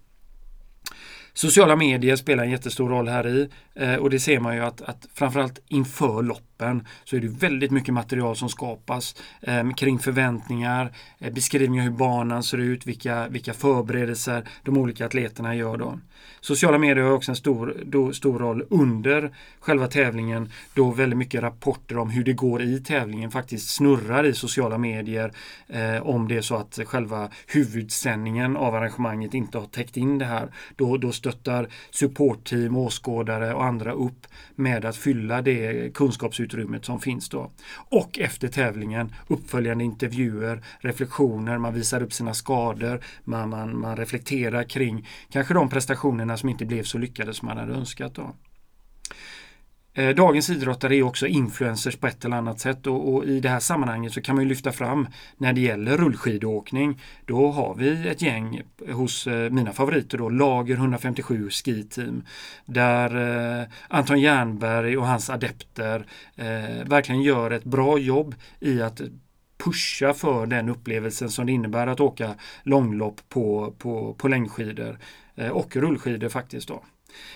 Sociala 1.32 1.76
medier 1.76 2.16
spelar 2.16 2.44
en 2.44 2.50
jättestor 2.50 2.88
roll 2.88 3.08
här 3.08 3.26
i 3.26 3.48
eh, 3.74 3.94
och 3.94 4.10
det 4.10 4.20
ser 4.20 4.40
man 4.40 4.56
ju 4.56 4.62
att, 4.62 4.82
att 4.82 5.06
framförallt 5.14 5.58
inför 5.68 6.22
lopp 6.22 6.47
appen 6.58 6.86
så 7.04 7.16
är 7.16 7.20
det 7.20 7.28
väldigt 7.28 7.70
mycket 7.70 7.94
material 7.94 8.36
som 8.36 8.48
skapas 8.48 9.16
eh, 9.40 9.70
kring 9.70 9.98
förväntningar, 9.98 10.92
eh, 11.18 11.32
beskrivningar 11.32 11.84
hur 11.84 11.90
banan 11.90 12.42
ser 12.42 12.58
ut, 12.58 12.86
vilka, 12.86 13.28
vilka 13.28 13.54
förberedelser 13.54 14.44
de 14.62 14.78
olika 14.78 15.06
atleterna 15.06 15.54
gör. 15.54 15.76
Då. 15.76 15.98
Sociala 16.40 16.78
medier 16.78 17.04
har 17.04 17.12
också 17.12 17.32
en 17.32 17.36
stor, 17.36 17.76
då, 17.84 18.12
stor 18.12 18.38
roll 18.38 18.64
under 18.70 19.30
själva 19.60 19.86
tävlingen 19.86 20.50
då 20.74 20.90
väldigt 20.90 21.18
mycket 21.18 21.42
rapporter 21.42 21.98
om 21.98 22.10
hur 22.10 22.24
det 22.24 22.32
går 22.32 22.62
i 22.62 22.80
tävlingen 22.80 23.30
faktiskt 23.30 23.74
snurrar 23.74 24.24
i 24.26 24.34
sociala 24.34 24.78
medier 24.78 25.32
eh, 25.68 26.06
om 26.06 26.28
det 26.28 26.36
är 26.36 26.42
så 26.42 26.56
att 26.56 26.78
själva 26.84 27.28
huvudsändningen 27.46 28.56
av 28.56 28.74
arrangemanget 28.74 29.34
inte 29.34 29.58
har 29.58 29.66
täckt 29.66 29.96
in 29.96 30.18
det 30.18 30.24
här. 30.24 30.48
Då, 30.76 30.96
då 30.96 31.12
stöttar 31.12 31.68
supportteam, 31.90 32.76
åskådare 32.76 33.54
och 33.54 33.64
andra 33.64 33.92
upp 33.92 34.26
med 34.54 34.84
att 34.84 34.96
fylla 34.96 35.42
det 35.42 35.94
kunskapsutbytet 35.94 36.47
utrymmet 36.48 36.84
som 36.84 37.00
finns 37.00 37.28
då. 37.28 37.50
Och 37.90 38.18
efter 38.18 38.48
tävlingen 38.48 39.14
uppföljande 39.28 39.84
intervjuer, 39.84 40.62
reflektioner, 40.80 41.58
man 41.58 41.74
visar 41.74 42.02
upp 42.02 42.12
sina 42.12 42.34
skador, 42.34 43.00
man, 43.24 43.48
man, 43.48 43.80
man 43.80 43.96
reflekterar 43.96 44.64
kring 44.64 45.08
kanske 45.30 45.54
de 45.54 45.68
prestationerna 45.68 46.36
som 46.36 46.48
inte 46.48 46.64
blev 46.64 46.82
så 46.82 46.98
lyckade 46.98 47.34
som 47.34 47.48
man 47.48 47.58
hade 47.58 47.72
önskat. 47.72 48.14
Då. 48.14 48.34
Eh, 49.98 50.14
dagens 50.14 50.50
idrottare 50.50 50.96
är 50.96 51.02
också 51.02 51.26
influencers 51.26 51.96
på 51.96 52.06
ett 52.06 52.24
eller 52.24 52.36
annat 52.36 52.60
sätt 52.60 52.86
och, 52.86 53.14
och, 53.14 53.24
i 53.24 53.40
det 53.40 53.48
här 53.48 53.60
sammanhanget 53.60 54.12
så 54.12 54.20
kan 54.20 54.34
man 54.34 54.44
ju 54.44 54.48
lyfta 54.48 54.72
fram 54.72 55.08
när 55.36 55.52
det 55.52 55.60
gäller 55.60 55.96
rullskidåkning. 55.96 57.00
Då 57.26 57.50
har 57.50 57.74
vi 57.74 58.08
ett 58.08 58.22
gäng 58.22 58.62
hos 58.92 59.26
eh, 59.26 59.50
mina 59.50 59.72
favoriter 59.72 60.18
då, 60.18 60.28
Lager 60.28 60.74
157 60.74 61.50
Ski 61.50 61.82
Team. 61.82 62.22
Där 62.64 63.16
eh, 63.60 63.66
Anton 63.88 64.20
Jernberg 64.20 64.96
och 64.96 65.06
hans 65.06 65.30
adepter 65.30 66.06
eh, 66.36 66.84
verkligen 66.86 67.22
gör 67.22 67.50
ett 67.50 67.64
bra 67.64 67.98
jobb 67.98 68.34
i 68.60 68.82
att 68.82 69.00
pusha 69.64 70.14
för 70.14 70.46
den 70.46 70.68
upplevelsen 70.68 71.30
som 71.30 71.46
det 71.46 71.52
innebär 71.52 71.86
att 71.86 72.00
åka 72.00 72.34
långlopp 72.62 73.20
på, 73.28 73.74
på, 73.78 74.14
på 74.14 74.28
längdskidor 74.28 74.98
eh, 75.36 75.48
och 75.48 75.76
rullskidor 75.76 76.28
faktiskt. 76.28 76.68
då. 76.68 76.82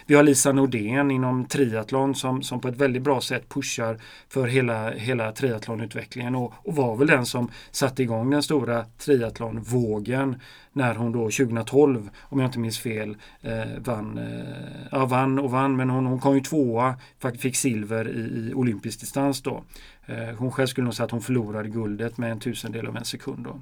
Vi 0.07 0.15
har 0.15 0.23
Lisa 0.23 0.53
Nordén 0.53 1.11
inom 1.11 1.45
triathlon 1.45 2.15
som, 2.15 2.43
som 2.43 2.61
på 2.61 2.69
ett 2.69 2.77
väldigt 2.77 3.03
bra 3.03 3.21
sätt 3.21 3.49
pushar 3.49 3.99
för 4.29 4.47
hela, 4.47 4.91
hela 4.91 5.33
triathlonutvecklingen 5.33 6.35
och, 6.35 6.55
och 6.57 6.77
var 6.77 6.97
väl 6.97 7.07
den 7.07 7.27
som 7.27 7.51
satte 7.71 8.03
igång 8.03 8.31
den 8.31 8.43
stora 8.43 8.85
triathlonvågen 8.99 10.41
när 10.73 10.95
hon 10.95 11.12
då 11.12 11.19
2012, 11.19 12.11
om 12.21 12.41
jag 12.41 12.49
inte 12.49 12.59
minns 12.59 12.79
fel, 12.79 13.17
eh, 13.41 13.65
vann, 13.79 14.19
eh, 14.19 14.89
ja, 14.91 15.07
vann 15.07 15.39
och 15.39 15.51
vann, 15.51 15.77
men 15.77 15.91
hon, 15.91 16.07
hon 16.07 16.21
kom 16.21 16.35
ju 16.35 16.41
tvåa, 16.41 16.95
fick 17.39 17.57
silver 17.57 18.09
i, 18.09 18.49
i 18.51 18.55
olympisk 18.55 19.01
distans 19.01 19.43
då. 19.43 19.65
Eh, 20.07 20.37
hon 20.39 20.53
själv 20.53 20.67
skulle 20.67 20.85
nog 20.85 20.95
säga 20.95 21.05
att 21.05 21.11
hon 21.11 21.23
förlorade 21.23 21.69
guldet 21.69 22.19
med 22.19 22.33
en 22.33 22.41
tusendel 22.41 22.87
av 22.87 22.97
en 22.97 23.05
sekund. 23.05 23.45
Då. 23.45 23.61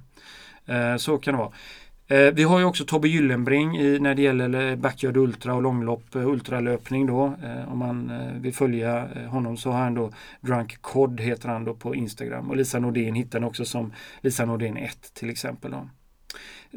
Eh, 0.75 0.97
så 0.97 1.19
kan 1.19 1.35
det 1.35 1.39
vara. 1.39 1.53
Eh, 2.11 2.31
vi 2.33 2.43
har 2.43 2.59
ju 2.59 2.65
också 2.65 2.85
Tobbe 2.85 3.09
Gyllenbring 3.09 3.79
i, 3.79 3.99
när 3.99 4.15
det 4.15 4.23
gäller 4.23 4.71
eh, 4.71 4.77
backyard 4.77 5.17
ultra 5.17 5.55
och 5.55 5.63
långlopp 5.63 6.15
eh, 6.15 6.29
ultralöpning 6.29 7.07
då. 7.07 7.35
Eh, 7.43 7.73
om 7.73 7.79
man 7.79 8.11
eh, 8.11 8.41
vill 8.41 8.55
följa 8.55 9.09
eh, 9.17 9.29
honom 9.29 9.57
så 9.57 9.71
har 9.71 9.81
han 9.81 9.95
då 9.95 10.11
Drunk 10.41 10.83
Cod 10.83 11.21
heter 11.21 11.49
han 11.49 11.65
då 11.65 11.75
på 11.75 11.95
Instagram 11.95 12.51
och 12.51 12.57
Lisa 12.57 12.79
Nordén 12.79 13.15
hittar 13.15 13.41
han 13.41 13.49
också 13.49 13.65
som 13.65 13.93
Lisa 14.21 14.45
Nordén 14.45 14.77
1 14.77 15.15
till 15.15 15.31
exempel. 15.31 15.71
Då. 15.71 15.89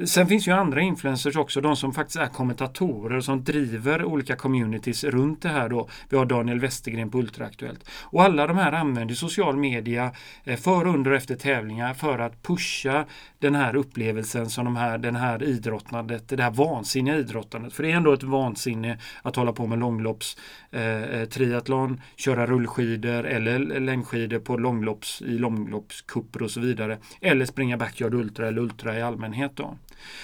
Sen 0.05 0.27
finns 0.27 0.47
ju 0.47 0.51
andra 0.51 0.81
influencers 0.81 1.35
också, 1.35 1.61
de 1.61 1.75
som 1.75 1.93
faktiskt 1.93 2.19
är 2.19 2.27
kommentatorer 2.27 3.21
som 3.21 3.43
driver 3.43 4.03
olika 4.03 4.35
communities 4.35 5.03
runt 5.03 5.41
det 5.41 5.49
här 5.49 5.69
då. 5.69 5.89
Vi 6.09 6.17
har 6.17 6.25
Daniel 6.25 6.59
Westergren 6.59 7.11
på 7.11 7.17
Ultraaktuellt. 7.17 7.89
Och 7.89 8.23
alla 8.23 8.47
de 8.47 8.57
här 8.57 8.71
använder 8.71 9.15
social 9.15 9.55
media 9.55 10.11
eh, 10.43 10.55
för, 10.55 10.63
före, 10.63 10.89
under 10.89 11.11
och 11.11 11.17
efter 11.17 11.35
tävlingar 11.35 11.93
för 11.93 12.19
att 12.19 12.43
pusha 12.43 13.05
den 13.39 13.55
här 13.55 13.75
upplevelsen 13.75 14.49
som 14.49 14.65
de 14.65 14.75
här, 14.75 14.97
den 14.97 15.15
här 15.15 15.43
idrottandet, 15.43 16.29
det 16.29 16.43
här 16.43 16.51
vansinniga 16.51 17.17
idrottandet. 17.17 17.73
För 17.73 17.83
det 17.83 17.91
är 17.91 17.95
ändå 17.95 18.13
ett 18.13 18.23
vansinne 18.23 18.97
att 19.21 19.35
hålla 19.35 19.53
på 19.53 19.67
med 19.67 19.79
långlopps 19.79 20.37
eh, 20.71 21.03
eh 21.03 21.25
triathlon, 21.25 22.01
köra 22.15 22.45
rullskidor 22.45 23.25
eller 23.25 23.59
längdskidor 23.79 24.39
på 24.39 24.57
långlopps, 24.57 25.21
i 25.21 25.37
långloppskupper 25.37 26.43
och 26.43 26.51
så 26.51 26.59
vidare. 26.59 26.97
Eller 27.21 27.45
springa 27.45 27.77
backyard 27.77 28.13
ultra 28.13 28.47
eller 28.47 28.61
ultra 28.61 28.99
i 28.99 29.01
allmänhet. 29.01 29.51
Då. 29.55 29.77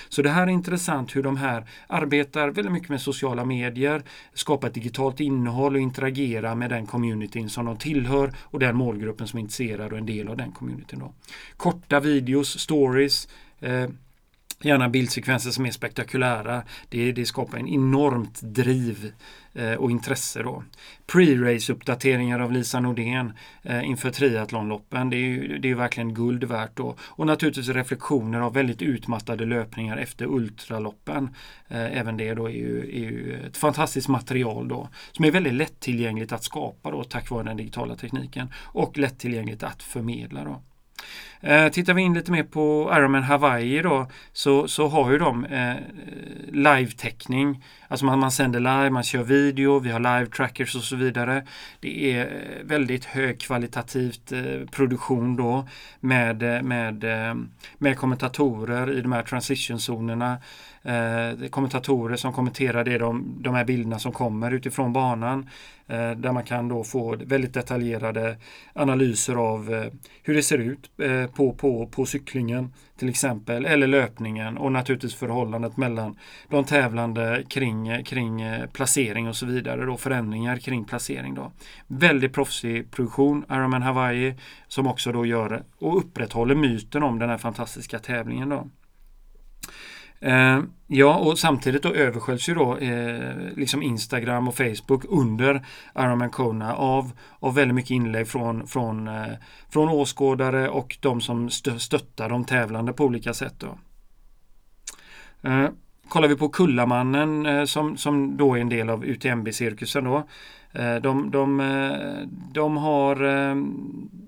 Så 0.10 0.22
det 0.22 0.30
här 0.30 0.44
är 0.44 0.52
intressant 0.52 1.16
hur 1.16 1.24
de 1.24 1.38
här 1.38 1.66
arbetar 1.88 2.50
väldigt 2.50 2.74
mycket 2.74 2.90
med 2.90 3.02
sociala 3.02 3.46
medier, 3.46 4.04
skapar 4.34 4.68
ett 4.68 4.74
digitalt 4.74 5.20
innehåll 5.20 5.76
och 5.76 5.82
interagerar 5.82 6.56
med 6.56 6.70
den 6.70 6.86
communityn 6.86 7.50
som 7.50 7.66
de 7.66 7.78
tillhör 7.78 8.34
och 8.42 8.60
den 8.60 8.76
målgruppen 8.76 9.28
som 9.28 9.38
är 9.38 9.42
intresserad 9.42 9.92
och 9.92 9.98
en 9.98 10.06
del 10.06 10.28
av 10.28 10.38
den 10.38 10.52
communityn. 10.52 11.00
Då. 11.00 11.14
Korta 11.58 12.00
videos, 12.00 12.60
stories, 12.60 13.28
eh, 13.60 13.90
Gärna 14.62 14.90
bildsekvenser 14.90 15.52
som 15.52 15.66
är 15.66 15.72
spektakulära. 15.72 16.64
Det, 16.90 17.12
det 17.12 17.26
skapar 17.26 17.58
en 17.58 17.68
enormt 17.68 18.42
driv 18.42 19.14
eh, 19.54 19.74
och 19.74 19.92
intresse 19.92 20.44
då. 20.44 20.64
Pre-race-uppdateringar 21.08 22.40
av 22.40 22.52
Lisa 22.52 22.80
Nordén 22.80 23.34
eh, 23.64 23.86
inför 23.86 24.12
triathlonloppen. 24.12 25.10
Det 25.10 25.16
är 25.16 25.20
ju 25.20 25.58
det 25.58 25.70
är 25.70 25.76
verkligen 25.76 26.14
guld 26.14 26.44
värt 26.44 26.76
då. 26.76 26.96
Och 27.02 27.26
naturligtvis 27.26 27.70
reflektioner 27.70 28.40
av 28.40 28.54
väldigt 28.54 28.82
utmattade 28.82 29.46
löpningar 29.46 29.98
efter 29.98 30.26
ultraloppen. 30.26 31.36
Eh, 31.68 31.98
även 32.00 32.18
det 32.18 32.34
då 32.34 32.50
är 32.50 32.54
ju, 32.54 32.80
är 32.80 33.12
ju, 33.12 33.46
ett 33.48 33.58
fantastiskt 33.58 34.08
material 34.08 34.68
då 34.68 34.90
som 35.12 35.26
är 35.26 35.32
väldigt 35.32 35.54
lättillgängligt 35.54 36.32
att 36.32 36.44
skapa 36.44 36.92
då 36.92 37.04
tack 37.04 37.30
vare 37.30 37.44
den 37.44 37.58
digitala 37.58 37.96
tekniken 37.96 38.54
och 38.64 38.98
lättillgängligt 38.98 39.64
att 39.64 39.84
förmedla 39.84 40.44
då. 40.44 40.62
Eh, 41.42 41.70
tittar 41.70 41.94
vi 41.94 42.02
in 42.02 42.14
lite 42.14 42.32
mer 42.32 42.44
på 42.44 42.92
Ironman 42.94 43.24
Hawaii 43.24 43.82
då 43.82 44.08
så, 44.34 44.68
så 44.68 44.88
har 44.88 45.12
ju 45.12 45.18
de 45.18 45.46
eh, 45.46 45.76
live-täckning. 46.52 47.64
Alltså 47.88 48.06
man, 48.06 48.20
man 48.20 48.32
sänder 48.32 48.60
live, 48.60 48.90
man 48.90 49.04
kör 49.04 49.24
video, 49.24 49.80
vi 49.80 49.92
har 49.92 50.00
live-trackers 50.00 50.76
och 50.76 50.84
så 50.84 50.96
vidare. 50.96 51.44
Det 51.80 52.14
är 52.14 52.26
eh, 52.26 52.66
väldigt 52.66 53.06
högkvalitativt 53.06 54.32
eh, 54.32 54.70
produktion 54.72 55.36
då 55.36 55.68
med, 56.00 56.44
eh, 56.44 56.62
med, 56.62 57.04
eh, 57.04 57.36
med 57.78 57.98
kommentatorer 57.98 58.98
i 58.98 59.02
de 59.02 59.12
här 59.12 59.24
transitionzonerna. 59.24 60.38
Eh, 60.84 61.50
kommentatorer 61.50 62.16
som 62.16 62.34
kommenterar 62.34 62.84
det 62.84 62.98
de, 62.98 63.38
de 63.42 63.54
här 63.54 63.66
bilderna 63.66 64.00
som 64.00 64.12
kommer 64.12 64.52
utifrån 64.52 64.94
banan. 64.94 65.50
Eh, 65.88 66.12
där 66.12 66.32
man 66.32 66.44
kan 66.44 66.68
då 66.68 66.84
få 66.84 67.16
väldigt 67.16 67.54
detaljerade 67.54 68.38
analyser 68.74 69.36
av 69.36 69.74
eh, 69.74 69.92
hur 70.24 70.34
det 70.34 70.44
ser 70.44 70.58
ut 70.58 70.90
eh, 71.02 71.29
på, 71.34 71.54
på, 71.54 71.88
på 71.88 72.06
cyklingen 72.06 72.74
till 72.98 73.10
exempel, 73.10 73.66
eller 73.66 73.88
löpningen 73.88 74.58
och 74.58 74.72
naturligtvis 74.72 75.16
förhållandet 75.16 75.78
mellan 75.78 76.16
de 76.50 76.64
tävlande 76.64 77.44
kring, 77.50 78.04
kring 78.04 78.42
eh, 78.42 78.70
placering 78.70 79.28
och 79.28 79.36
så 79.36 79.46
vidare, 79.46 79.86
då, 79.86 79.98
förändringar 79.98 80.58
kring 80.58 80.86
placering. 80.86 81.36
Då. 81.36 81.52
Väldigt 81.88 82.34
proffsig 82.34 82.92
produktion, 82.92 83.46
Ironman 83.52 83.82
Hawaii, 83.82 84.36
som 84.68 84.88
också 84.88 85.12
då 85.12 85.26
gör 85.26 85.64
och 85.78 85.98
upprätthåller 85.98 86.56
myten 86.56 87.04
om 87.04 87.20
den 87.20 87.30
här 87.30 87.38
fantastiska 87.38 88.00
tävlingen. 88.00 88.50
Då. 88.50 88.68
Eh, 90.22 90.60
ja, 90.88 91.18
och 91.18 91.40
samtidigt 91.40 91.84
då 91.84 91.94
översköljs 91.94 92.50
ju 92.50 92.54
då 92.54 92.78
eh, 92.78 93.36
liksom 93.56 93.84
Instagram 93.84 94.48
och 94.48 94.56
Facebook 94.56 95.06
under 95.10 95.66
Ironman 95.96 96.30
Kona 96.30 96.76
av, 96.76 97.12
av 97.40 97.56
väldigt 97.56 97.76
mycket 97.76 97.92
inlägg 97.92 98.28
från, 98.28 98.68
från, 98.68 99.08
eh, 99.08 99.34
från 99.70 99.90
åskådare 99.90 100.70
och 100.70 100.98
de 101.02 101.22
som 101.22 101.50
stö 101.50 101.80
stöttar 101.80 102.30
de 102.30 102.46
tävlande 102.46 102.94
på 102.94 103.06
olika 103.06 103.34
sätt. 103.34 103.56
Då. 103.58 103.78
Eh, 105.50 105.70
Kollar 106.10 106.28
vi 106.28 106.36
på 106.36 106.50
Kullamannen 106.50 107.46
eh, 107.46 107.66
som, 107.66 107.98
som 107.98 108.38
då 108.38 108.56
är 108.56 108.62
en 108.62 108.70
del 108.70 108.90
av 108.90 109.06
UTMB-cirkusen 109.06 110.04
då 110.04 110.24
eh, 110.74 110.96
de, 110.96 111.32
de, 111.32 111.60
eh, 111.60 112.28
de 112.54 112.78
har 112.78 113.24
eh, 113.24 113.56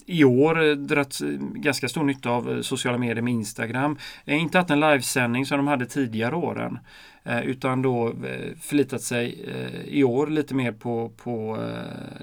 i 0.05 0.23
år 0.23 0.75
dratt 0.75 1.19
ganska 1.53 1.89
stor 1.89 2.03
nytta 2.03 2.29
av 2.29 2.61
sociala 2.61 2.97
medier 2.97 3.21
med 3.21 3.33
Instagram. 3.33 3.97
Inte 4.25 4.57
haft 4.57 4.69
en 4.69 4.79
livesändning 4.79 5.45
som 5.45 5.57
de 5.57 5.67
hade 5.67 5.85
tidigare 5.85 6.35
åren 6.35 6.79
utan 7.43 7.81
då 7.81 8.13
förlitat 8.61 9.01
sig 9.01 9.45
i 9.87 10.03
år 10.03 10.27
lite 10.27 10.55
mer 10.55 10.71
på, 10.71 11.09
på 11.09 11.67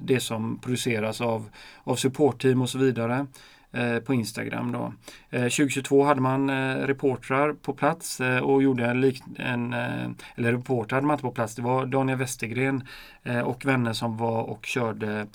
det 0.02 0.20
som 0.20 0.58
produceras 0.58 1.20
av, 1.20 1.48
av 1.84 1.94
supportteam 1.96 2.62
och 2.62 2.70
så 2.70 2.78
vidare. 2.78 3.26
Eh, 3.72 3.98
på 3.98 4.14
Instagram. 4.14 4.72
Då. 4.72 4.92
Eh, 5.30 5.42
2022 5.42 6.04
hade 6.04 6.20
man 6.20 6.50
eh, 6.50 6.74
reportrar 6.74 7.52
på 7.52 7.72
plats 7.72 8.20
och 8.42 8.62
gjorde 8.62 8.86
en, 8.86 9.00
lik, 9.00 9.22
en 9.36 9.72
eller 10.36 10.52
reportrar 10.52 10.96
hade 10.96 11.06
man 11.06 11.14
inte 11.14 11.22
på 11.22 11.30
plats. 11.30 11.54
Det 11.54 11.62
var 11.62 11.86
Daniel 11.86 12.18
Westergren 12.18 12.82
och 13.44 13.64
vänner 13.64 13.92
som 13.92 14.16
var 14.16 14.42
och 14.42 14.66
körde 14.66 15.26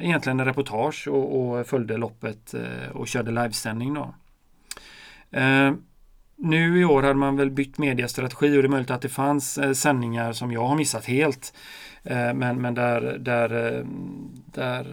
egentligen 0.00 0.40
en 0.40 0.46
reportage 0.46 1.08
och, 1.08 1.40
och 1.40 1.66
följde 1.66 1.96
loppet 1.96 2.54
och 2.92 3.08
körde 3.08 3.30
livesändning. 3.30 3.94
Då. 3.94 4.14
Nu 6.36 6.80
i 6.80 6.84
år 6.84 7.02
hade 7.02 7.14
man 7.14 7.36
väl 7.36 7.50
bytt 7.50 7.78
mediestrategi 7.78 8.58
och 8.58 8.62
det 8.62 8.66
är 8.66 8.68
möjligt 8.68 8.90
att 8.90 9.02
det 9.02 9.08
fanns 9.08 9.58
sändningar 9.80 10.32
som 10.32 10.52
jag 10.52 10.66
har 10.66 10.76
missat 10.76 11.04
helt. 11.04 11.54
Men, 12.34 12.60
men 12.60 12.74
där, 12.74 13.18
där, 13.18 13.84
där 14.46 14.86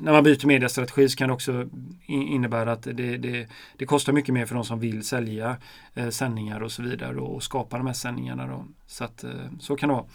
när 0.00 0.12
man 0.12 0.24
byter 0.24 0.46
mediestrategi 0.46 1.08
så 1.08 1.16
kan 1.16 1.28
det 1.28 1.34
också 1.34 1.68
innebära 2.08 2.72
att 2.72 2.82
det, 2.82 3.16
det, 3.16 3.48
det 3.76 3.86
kostar 3.86 4.12
mycket 4.12 4.34
mer 4.34 4.46
för 4.46 4.54
de 4.54 4.64
som 4.64 4.80
vill 4.80 5.06
sälja 5.06 5.56
eh, 5.94 6.08
sändningar 6.08 6.62
och 6.62 6.72
så 6.72 6.82
vidare 6.82 7.20
och 7.20 7.42
skapa 7.42 7.78
de 7.78 7.86
här 7.86 7.94
sändningarna. 7.94 8.46
Då. 8.46 8.64
Så, 8.86 9.04
att, 9.04 9.24
eh, 9.24 9.30
så 9.60 9.76
kan 9.76 9.88
det 9.88 9.94
vara. 9.94 10.06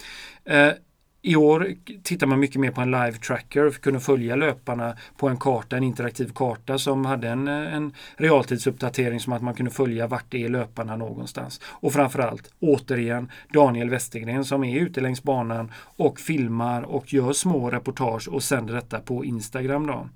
Eh, 0.67 0.73
i 1.27 1.35
år 1.35 1.73
tittar 2.03 2.27
man 2.27 2.39
mycket 2.39 2.61
mer 2.61 2.71
på 2.71 2.81
en 2.81 2.91
live 2.91 3.11
tracker 3.11 3.65
och 3.65 3.81
kunde 3.81 3.99
följa 3.99 4.35
löparna 4.35 4.97
på 5.17 5.29
en 5.29 5.37
karta, 5.37 5.77
en 5.77 5.83
interaktiv 5.83 6.31
karta 6.35 6.77
som 6.77 7.05
hade 7.05 7.29
en, 7.29 7.47
en 7.47 7.93
realtidsuppdatering 8.17 9.19
som 9.19 9.33
att 9.33 9.41
man 9.41 9.53
kunde 9.53 9.71
följa 9.71 10.07
vart 10.07 10.25
det 10.29 10.43
är 10.43 10.49
löparna 10.49 10.95
någonstans. 10.95 11.61
Och 11.63 11.93
framförallt, 11.93 12.53
återigen, 12.59 13.31
Daniel 13.53 13.89
Westergren 13.89 14.45
som 14.45 14.63
är 14.63 14.79
ute 14.79 15.01
längs 15.01 15.23
banan 15.23 15.71
och 15.77 16.19
filmar 16.19 16.81
och 16.81 17.13
gör 17.13 17.33
små 17.33 17.69
reportage 17.69 18.27
och 18.27 18.43
sänder 18.43 18.73
detta 18.73 18.99
på 18.99 19.25
Instagram. 19.25 19.87
Då. 19.87 20.07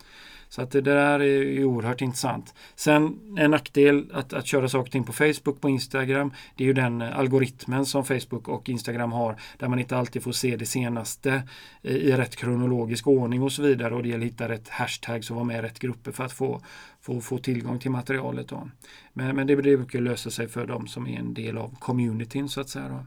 Så 0.49 0.61
att 0.61 0.71
det 0.71 0.81
där 0.81 1.19
är 1.19 1.63
oerhört 1.63 2.01
intressant. 2.01 2.53
Sen 2.75 3.19
en 3.37 3.51
nackdel 3.51 4.11
att, 4.13 4.33
att 4.33 4.45
köra 4.45 4.69
saker 4.69 4.87
och 4.87 4.91
ting 4.91 5.03
på 5.03 5.13
Facebook, 5.13 5.61
på 5.61 5.69
Instagram, 5.69 6.33
det 6.55 6.63
är 6.63 6.67
ju 6.67 6.73
den 6.73 7.01
eh, 7.01 7.19
algoritmen 7.19 7.85
som 7.85 8.05
Facebook 8.05 8.47
och 8.47 8.69
Instagram 8.69 9.11
har 9.11 9.39
där 9.57 9.67
man 9.67 9.79
inte 9.79 9.97
alltid 9.97 10.23
får 10.23 10.31
se 10.31 10.55
det 10.55 10.65
senaste 10.65 11.43
eh, 11.81 11.95
i 11.95 12.11
rätt 12.11 12.35
kronologisk 12.35 13.07
ordning 13.07 13.43
och 13.43 13.51
så 13.51 13.61
vidare 13.61 13.95
och 13.95 14.03
det 14.03 14.09
gäller 14.09 14.25
att 14.25 14.31
hitta 14.31 14.49
rätt 14.49 14.69
hashtags 14.69 15.29
och 15.29 15.35
vara 15.35 15.45
med 15.45 15.59
i 15.59 15.61
rätt 15.61 15.79
grupper 15.79 16.11
för 16.11 16.23
att 16.23 16.33
få, 16.33 16.61
få, 17.01 17.21
få 17.21 17.37
tillgång 17.37 17.79
till 17.79 17.91
materialet. 17.91 18.47
Då. 18.47 18.69
Men, 19.13 19.35
men 19.35 19.47
det 19.47 19.55
brukar 19.55 20.01
lösa 20.01 20.29
sig 20.29 20.47
för 20.47 20.65
de 20.65 20.87
som 20.87 21.07
är 21.07 21.19
en 21.19 21.33
del 21.33 21.57
av 21.57 21.75
communityn 21.79 22.49
så 22.49 22.61
att 22.61 22.69
säga. 22.69 22.89
Då. 22.89 23.05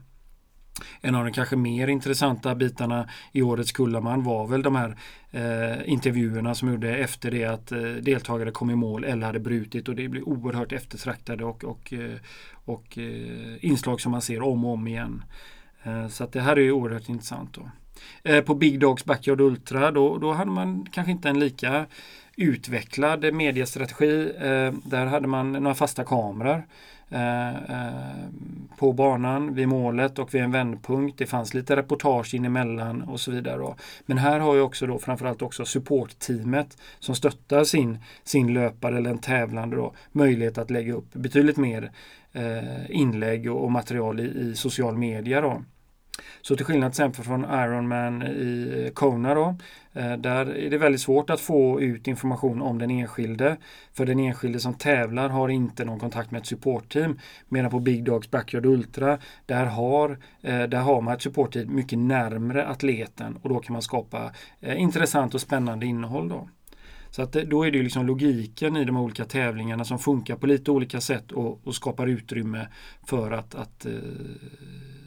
En 1.01 1.15
av 1.15 1.25
de 1.25 1.31
kanske 1.31 1.55
mer 1.55 1.87
intressanta 1.87 2.55
bitarna 2.55 3.09
i 3.31 3.41
årets 3.41 3.71
Kullaman 3.71 4.23
var 4.23 4.47
väl 4.47 4.61
de 4.61 4.75
här 4.75 4.97
eh, 5.31 5.89
intervjuerna 5.89 6.55
som 6.55 6.71
gjorde 6.71 6.95
efter 6.95 7.31
det 7.31 7.45
att 7.45 7.71
eh, 7.71 7.81
deltagare 7.81 8.51
kom 8.51 8.69
i 8.69 8.75
mål 8.75 9.03
eller 9.03 9.25
hade 9.25 9.39
brutit 9.39 9.87
och 9.87 9.95
det 9.95 10.07
blir 10.07 10.29
oerhört 10.29 10.71
eftertraktade 10.71 11.45
och, 11.45 11.63
och, 11.63 11.93
eh, 11.93 12.17
och 12.65 12.97
eh, 12.97 13.65
inslag 13.65 14.01
som 14.01 14.11
man 14.11 14.21
ser 14.21 14.41
om 14.41 14.65
och 14.65 14.73
om 14.73 14.87
igen. 14.87 15.23
Eh, 15.83 16.07
så 16.07 16.23
att 16.23 16.31
det 16.31 16.41
här 16.41 16.59
är 16.59 16.71
oerhört 16.71 17.09
intressant. 17.09 17.53
Då. 17.53 17.69
Eh, 18.23 18.41
på 18.41 18.55
Big 18.55 18.79
Dogs 18.79 19.05
Backyard 19.05 19.41
Ultra 19.41 19.91
då, 19.91 20.17
då 20.17 20.31
hade 20.31 20.51
man 20.51 20.87
kanske 20.91 21.11
inte 21.11 21.29
en 21.29 21.39
lika 21.39 21.85
utvecklad 22.35 23.33
mediestrategi. 23.33 24.31
Eh, 24.37 24.73
där 24.85 25.05
hade 25.05 25.27
man 25.27 25.51
några 25.51 25.75
fasta 25.75 26.03
kameror. 26.03 26.63
Eh, 27.13 27.55
eh, 27.55 28.29
på 28.77 28.93
banan 28.93 29.53
vid 29.53 29.67
målet 29.67 30.19
och 30.19 30.33
vid 30.33 30.41
en 30.41 30.51
vändpunkt. 30.51 31.17
Det 31.17 31.25
fanns 31.25 31.53
lite 31.53 31.75
reportage 31.75 32.33
in 32.33 32.45
emellan 32.45 33.01
och 33.01 33.19
så 33.19 33.31
vidare. 33.31 33.57
Då. 33.57 33.75
Men 34.05 34.17
här 34.17 34.39
har 34.39 34.55
ju 34.55 34.61
också 34.61 34.87
då 34.87 34.99
framförallt 34.99 35.41
också 35.41 35.65
supportteamet 35.65 36.77
som 36.99 37.15
stöttar 37.15 37.63
sin, 37.63 37.97
sin 38.23 38.53
löpare 38.53 38.97
eller 38.97 39.09
en 39.09 39.17
tävlande 39.17 39.75
då, 39.75 39.93
möjlighet 40.11 40.57
att 40.57 40.69
lägga 40.69 40.93
upp 40.93 41.13
betydligt 41.13 41.57
mer 41.57 41.91
eh, 42.31 42.91
inlägg 42.91 43.51
och, 43.51 43.63
och 43.63 43.71
material 43.71 44.19
i, 44.19 44.23
i 44.23 44.55
social 44.55 44.97
media. 44.97 45.41
Då. 45.41 45.61
Så 46.41 46.55
till 46.55 46.65
skillnad 46.65 46.91
till 46.91 47.03
exempel 47.03 47.25
från 47.25 47.43
Ironman 47.43 48.21
i 48.21 48.83
eh, 48.85 48.93
Kona 48.93 49.33
då, 49.33 49.55
eh, 49.93 50.13
där 50.13 50.57
är 50.57 50.69
det 50.69 50.77
väldigt 50.77 51.01
svårt 51.01 51.29
att 51.29 51.39
få 51.39 51.81
ut 51.81 52.07
information 52.07 52.61
om 52.61 52.79
den 52.79 52.91
enskilde. 52.91 53.57
För 53.93 54.05
den 54.05 54.19
enskilde 54.19 54.59
som 54.59 54.73
tävlar 54.73 55.29
har 55.29 55.49
inte 55.49 55.85
någon 55.85 55.99
kontakt 55.99 56.31
med 56.31 56.41
ett 56.41 56.47
supportteam. 56.47 57.19
Medan 57.49 57.71
på 57.71 57.79
Big 57.79 58.03
Dogs 58.03 58.31
Backyard 58.31 58.65
Ultra, 58.65 59.17
där 59.45 59.65
har, 59.65 60.19
eh, 60.41 60.63
där 60.63 60.79
har 60.79 61.01
man 61.01 61.13
ett 61.13 61.21
supportteam 61.21 61.75
mycket 61.75 61.99
närmre 61.99 62.67
atleten 62.67 63.37
och 63.41 63.49
då 63.49 63.59
kan 63.59 63.73
man 63.73 63.81
skapa 63.81 64.31
intressant 64.61 65.33
och 65.33 65.41
spännande 65.41 65.85
innehåll. 65.85 66.29
Då. 66.29 66.49
Så 67.09 67.21
att 67.21 67.31
då 67.31 67.63
är 67.63 67.71
det 67.71 67.83
liksom 67.83 68.05
logiken 68.05 68.77
i 68.77 68.85
de 68.85 68.97
olika 68.97 69.25
tävlingarna 69.25 69.85
som 69.85 69.99
funkar 69.99 70.35
på 70.35 70.47
lite 70.47 70.71
olika 70.71 71.01
sätt 71.01 71.31
och, 71.31 71.67
och 71.67 71.75
skapar 71.75 72.07
utrymme 72.07 72.67
för 73.07 73.31
att, 73.31 73.55
att 73.55 73.85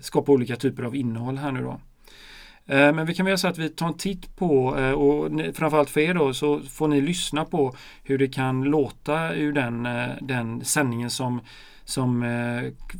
skapa 0.06 0.32
olika 0.32 0.56
typer 0.56 0.82
av 0.82 0.96
innehåll 0.96 1.38
här 1.38 1.52
nu 1.52 1.62
då. 1.62 1.80
Eh, 2.68 2.92
men 2.92 3.06
vi 3.06 3.14
kan 3.14 3.26
väl 3.26 3.38
säga 3.38 3.50
att 3.50 3.58
vi 3.58 3.68
tar 3.68 3.86
en 3.86 3.96
titt 3.96 4.36
på 4.36 4.78
eh, 4.78 4.90
och 4.90 5.30
framförallt 5.54 5.90
för 5.90 6.00
er 6.00 6.14
då 6.14 6.34
så 6.34 6.60
får 6.60 6.88
ni 6.88 7.00
lyssna 7.00 7.44
på 7.44 7.76
hur 8.02 8.18
det 8.18 8.28
kan 8.28 8.64
låta 8.64 9.34
ur 9.34 9.52
den, 9.52 9.86
eh, 9.86 10.08
den 10.20 10.64
sändningen 10.64 11.10
som, 11.10 11.40
som 11.84 12.24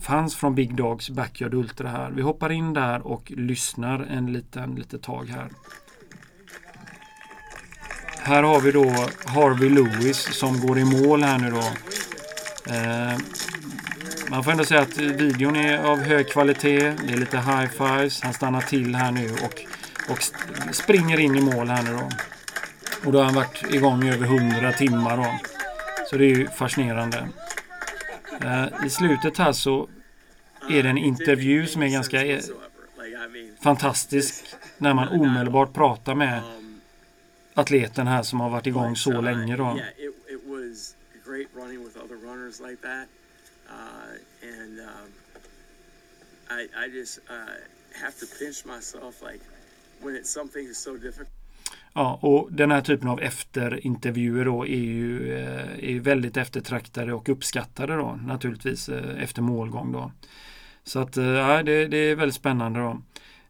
fanns 0.03 0.37
från 0.37 0.55
Big 0.55 0.75
Dogs 0.75 1.11
Backyard 1.11 1.55
Ultra 1.55 1.89
här. 1.89 2.11
Vi 2.11 2.23
hoppar 2.23 2.53
in 2.53 2.75
där 2.75 3.07
och 3.07 3.33
lyssnar 3.37 4.01
en 4.01 4.33
liten 4.33 4.75
litet 4.75 5.03
tag 5.03 5.29
här. 5.29 5.49
Här 8.19 8.43
har 8.43 8.61
vi 8.61 8.73
då 8.73 8.85
Harvey 9.27 9.69
Lewis 9.69 10.39
som 10.39 10.61
går 10.61 10.79
i 10.79 10.85
mål 10.85 11.23
här 11.23 11.39
nu 11.39 11.51
då. 11.51 11.63
Man 14.30 14.45
får 14.45 14.50
ändå 14.50 14.64
säga 14.64 14.80
att 14.80 14.99
videon 14.99 15.56
är 15.56 15.78
av 15.78 15.99
hög 15.99 16.28
kvalitet. 16.28 16.78
Det 16.78 17.12
är 17.12 17.16
lite 17.16 17.37
high-fives. 17.37 18.25
Han 18.25 18.35
stannar 18.35 18.61
till 18.61 18.95
här 18.95 19.12
nu 19.12 19.30
och, 19.30 19.64
och 20.12 20.18
springer 20.75 21.21
in 21.21 21.37
i 21.37 21.40
mål 21.40 21.68
här 21.68 21.83
nu 21.83 21.92
då. 21.92 22.09
Och 23.06 23.12
då 23.12 23.18
har 23.18 23.25
han 23.25 23.35
varit 23.35 23.75
igång 23.75 24.04
i 24.04 24.12
över 24.12 24.26
100 24.26 24.73
timmar 24.73 25.16
då. 25.16 25.38
Så 26.11 26.16
det 26.16 26.25
är 26.25 26.37
ju 26.37 26.49
fascinerande. 26.49 27.28
Eh, 28.42 28.87
I 28.87 28.90
slutet 28.90 29.38
här 29.38 29.53
så 29.53 29.88
är 30.70 30.83
det 30.83 30.88
en 30.88 30.98
intervju 30.98 31.66
som 31.66 31.83
är 31.83 31.88
ganska 31.88 32.24
eh, 32.27 32.40
fantastisk. 33.62 34.44
När 34.79 34.94
man 34.94 35.09
omedelbart 35.09 35.72
pratar 35.72 36.14
med 36.14 36.40
atleten 37.55 38.07
här 38.07 38.22
som 38.22 38.40
har 38.40 38.51
varit 38.51 38.66
igång 38.66 38.96
så 38.96 39.20
länge 39.20 39.57
då. 39.57 39.81
Uh, 43.68 44.16
and 44.42 44.81
um, 44.81 45.09
I, 46.50 46.68
I 46.76 46.88
just 46.88 47.18
uh, 47.31 47.35
have 48.00 48.18
to 48.18 48.26
pinch 48.38 48.64
myself 48.64 49.22
like 49.22 49.40
when 50.00 50.14
it's 50.14 50.31
something 50.31 50.66
is 50.66 50.79
so 50.79 50.96
difficult. 50.96 51.29
Ja, 51.92 52.18
och 52.22 52.52
den 52.52 52.70
här 52.70 52.81
typen 52.81 53.09
av 53.09 53.20
efterintervjuer 53.20 54.44
då 54.44 54.66
är 54.66 54.81
ju 54.81 55.35
eh, 55.35 55.94
är 55.94 56.00
väldigt 56.00 56.37
eftertraktade 56.37 57.12
och 57.12 57.29
uppskattade 57.29 57.96
då 57.96 58.18
naturligtvis 58.22 58.88
eh, 58.88 59.22
efter 59.22 59.42
målgång 59.42 59.92
då. 59.92 60.12
Så 60.85 60.98
att 60.98 61.16
eh, 61.16 61.24
ja, 61.24 61.62
det, 61.62 61.87
det 61.87 61.96
är 61.96 62.14
väldigt 62.16 62.35
spännande 62.35 62.81
då. 62.81 63.02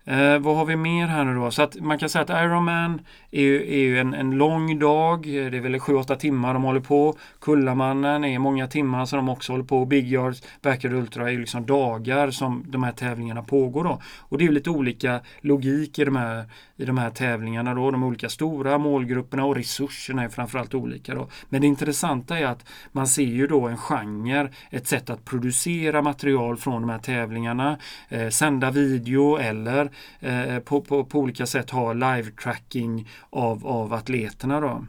Eh, 0.09 0.39
vad 0.39 0.57
har 0.57 0.65
vi 0.65 0.77
mer 0.77 1.07
här 1.07 1.25
nu 1.25 1.35
då? 1.35 1.51
Så 1.51 1.63
att 1.63 1.81
man 1.81 1.99
kan 1.99 2.09
säga 2.09 2.23
att 2.23 2.45
Ironman 2.45 3.01
är 3.31 3.43
ju, 3.43 3.57
är 3.57 3.79
ju 3.79 3.99
en, 3.99 4.15
en 4.15 4.31
lång 4.31 4.79
dag. 4.79 5.23
Det 5.23 5.57
är 5.57 5.61
väl 5.61 5.77
7-8 5.77 6.17
timmar 6.17 6.55
de 6.55 6.63
håller 6.63 6.81
på. 6.81 7.15
Kullamannen 7.41 8.25
är 8.25 8.39
många 8.39 8.67
timmar 8.67 9.07
som 9.07 9.17
de 9.17 9.29
också 9.29 9.53
håller 9.53 9.65
på. 9.65 9.85
Big 9.85 10.13
Yards, 10.13 10.43
Backyard 10.63 10.93
Ultra 10.93 11.29
är 11.29 11.33
ju 11.33 11.41
liksom 11.41 11.67
dagar 11.67 12.31
som 12.31 12.65
de 12.69 12.83
här 12.83 12.93
tävlingarna 12.93 13.43
pågår 13.43 13.85
då. 13.85 14.01
Och 14.19 14.39
det 14.39 14.45
är 14.45 14.47
ju 14.47 14.53
lite 14.53 14.71
olika 14.71 15.21
logik 15.41 15.99
i 15.99 16.05
de 16.05 16.17
här, 16.17 16.45
i 16.77 16.85
de 16.85 16.99
här 16.99 17.11
tävlingarna 17.11 17.75
då. 17.75 17.91
De 17.91 18.03
olika 18.03 18.29
stora 18.29 18.79
målgrupperna 18.79 19.45
och 19.45 19.57
resurserna 19.57 20.23
är 20.23 20.29
framförallt 20.29 20.75
olika 20.75 21.15
då. 21.15 21.29
Men 21.49 21.61
det 21.61 21.67
intressanta 21.67 22.39
är 22.39 22.47
att 22.47 22.65
man 22.93 23.07
ser 23.07 23.23
ju 23.23 23.47
då 23.47 23.69
en 23.69 23.77
genre, 23.77 24.49
ett 24.71 24.87
sätt 24.87 25.11
att 25.11 25.25
producera 25.25 26.03
material 26.03 26.57
från 26.57 26.83
de 26.83 26.91
här 26.91 26.99
tävlingarna, 26.99 27.79
eh, 28.09 28.29
sända 28.29 28.71
video 28.71 29.37
eller 29.37 29.91
eh, 30.21 30.59
på, 30.59 30.81
på, 30.81 31.05
på, 31.05 31.19
olika 31.19 31.47
sätt 31.47 31.71
ha 31.71 31.93
live-tracking 31.93 33.09
av, 33.31 33.67
av 33.67 33.93
atleterna. 33.93 34.61
Då. 34.61 34.87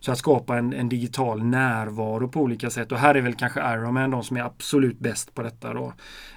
Så 0.00 0.12
att 0.12 0.18
skapa 0.18 0.58
en, 0.58 0.72
en, 0.72 0.88
digital 0.88 1.44
närvaro 1.44 2.28
på 2.28 2.40
olika 2.40 2.70
sätt. 2.70 2.92
Och 2.92 2.98
här 2.98 3.14
är 3.14 3.20
väl 3.20 3.34
kanske 3.34 3.74
Ironman 3.74 4.10
de 4.10 4.24
som 4.24 4.36
är 4.36 4.42
absolut 4.42 4.98
bäst 4.98 5.34
på 5.34 5.42
detta 5.42 5.72
då. 5.72 5.92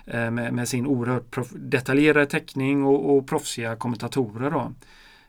Eh, 0.06 0.32
med, 0.32 0.54
med, 0.54 0.68
sin 0.68 0.88
oerhört 0.88 1.38
detaljerade 1.56 2.26
teckning 2.26 2.86
och, 2.86 3.18
och 3.18 3.28
proffsiga 3.28 3.76
kommentatorer. 3.76 4.52
Då. 4.52 4.74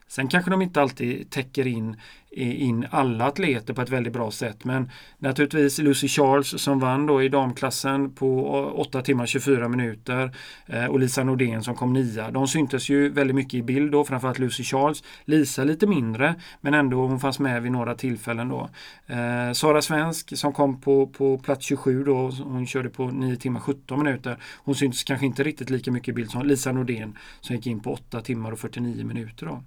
Sen 0.08 0.28
kanske 0.28 0.50
de 0.50 0.62
inte 0.62 0.82
alltid 0.82 1.30
täcker 1.30 1.66
in 1.66 1.96
in 2.38 2.86
alla 2.90 3.24
atleter 3.24 3.74
på 3.74 3.82
ett 3.82 3.90
väldigt 3.90 4.12
bra 4.12 4.30
sätt. 4.30 4.64
Men 4.64 4.90
naturligtvis 5.18 5.78
Lucy 5.78 6.08
Charles 6.08 6.62
som 6.62 6.78
vann 6.78 7.06
då 7.06 7.22
i 7.22 7.28
damklassen 7.28 8.14
på 8.14 8.48
8 8.76 9.02
timmar 9.02 9.26
24 9.26 9.68
minuter 9.68 10.36
eh, 10.66 10.84
och 10.84 11.00
Lisa 11.00 11.24
Nordén 11.24 11.62
som 11.62 11.74
kom 11.74 11.92
nia. 11.92 12.30
De 12.30 12.48
syntes 12.48 12.88
ju 12.88 13.08
väldigt 13.08 13.36
mycket 13.36 13.54
i 13.54 13.62
bild 13.62 13.92
då, 13.92 14.04
framförallt 14.04 14.38
Lucy 14.38 14.64
Charles. 14.64 15.02
Lisa 15.24 15.64
lite 15.64 15.86
mindre, 15.86 16.34
men 16.60 16.74
ändå 16.74 17.06
hon 17.06 17.20
fanns 17.20 17.38
med 17.38 17.62
vid 17.62 17.72
några 17.72 17.94
tillfällen 17.94 18.48
då. 18.48 18.70
Eh, 19.06 19.52
Sara 19.52 19.82
Svensk 19.82 20.38
som 20.38 20.52
kom 20.52 20.80
på, 20.80 21.06
på 21.06 21.38
plats 21.38 21.66
27 21.66 22.04
då, 22.04 22.30
hon 22.30 22.66
körde 22.66 22.88
på 22.88 23.06
9 23.06 23.36
timmar 23.36 23.60
17 23.60 23.98
minuter. 23.98 24.36
Hon 24.56 24.74
syntes 24.74 25.04
kanske 25.04 25.26
inte 25.26 25.42
riktigt 25.42 25.70
lika 25.70 25.92
mycket 25.92 26.08
i 26.08 26.12
bild 26.12 26.30
som 26.30 26.46
Lisa 26.46 26.72
Nordén 26.72 27.18
som 27.40 27.56
gick 27.56 27.66
in 27.66 27.80
på 27.80 27.92
8 27.92 28.20
timmar 28.20 28.52
och 28.52 28.58
49 28.58 29.04
minuter 29.04 29.46
då. 29.46 29.62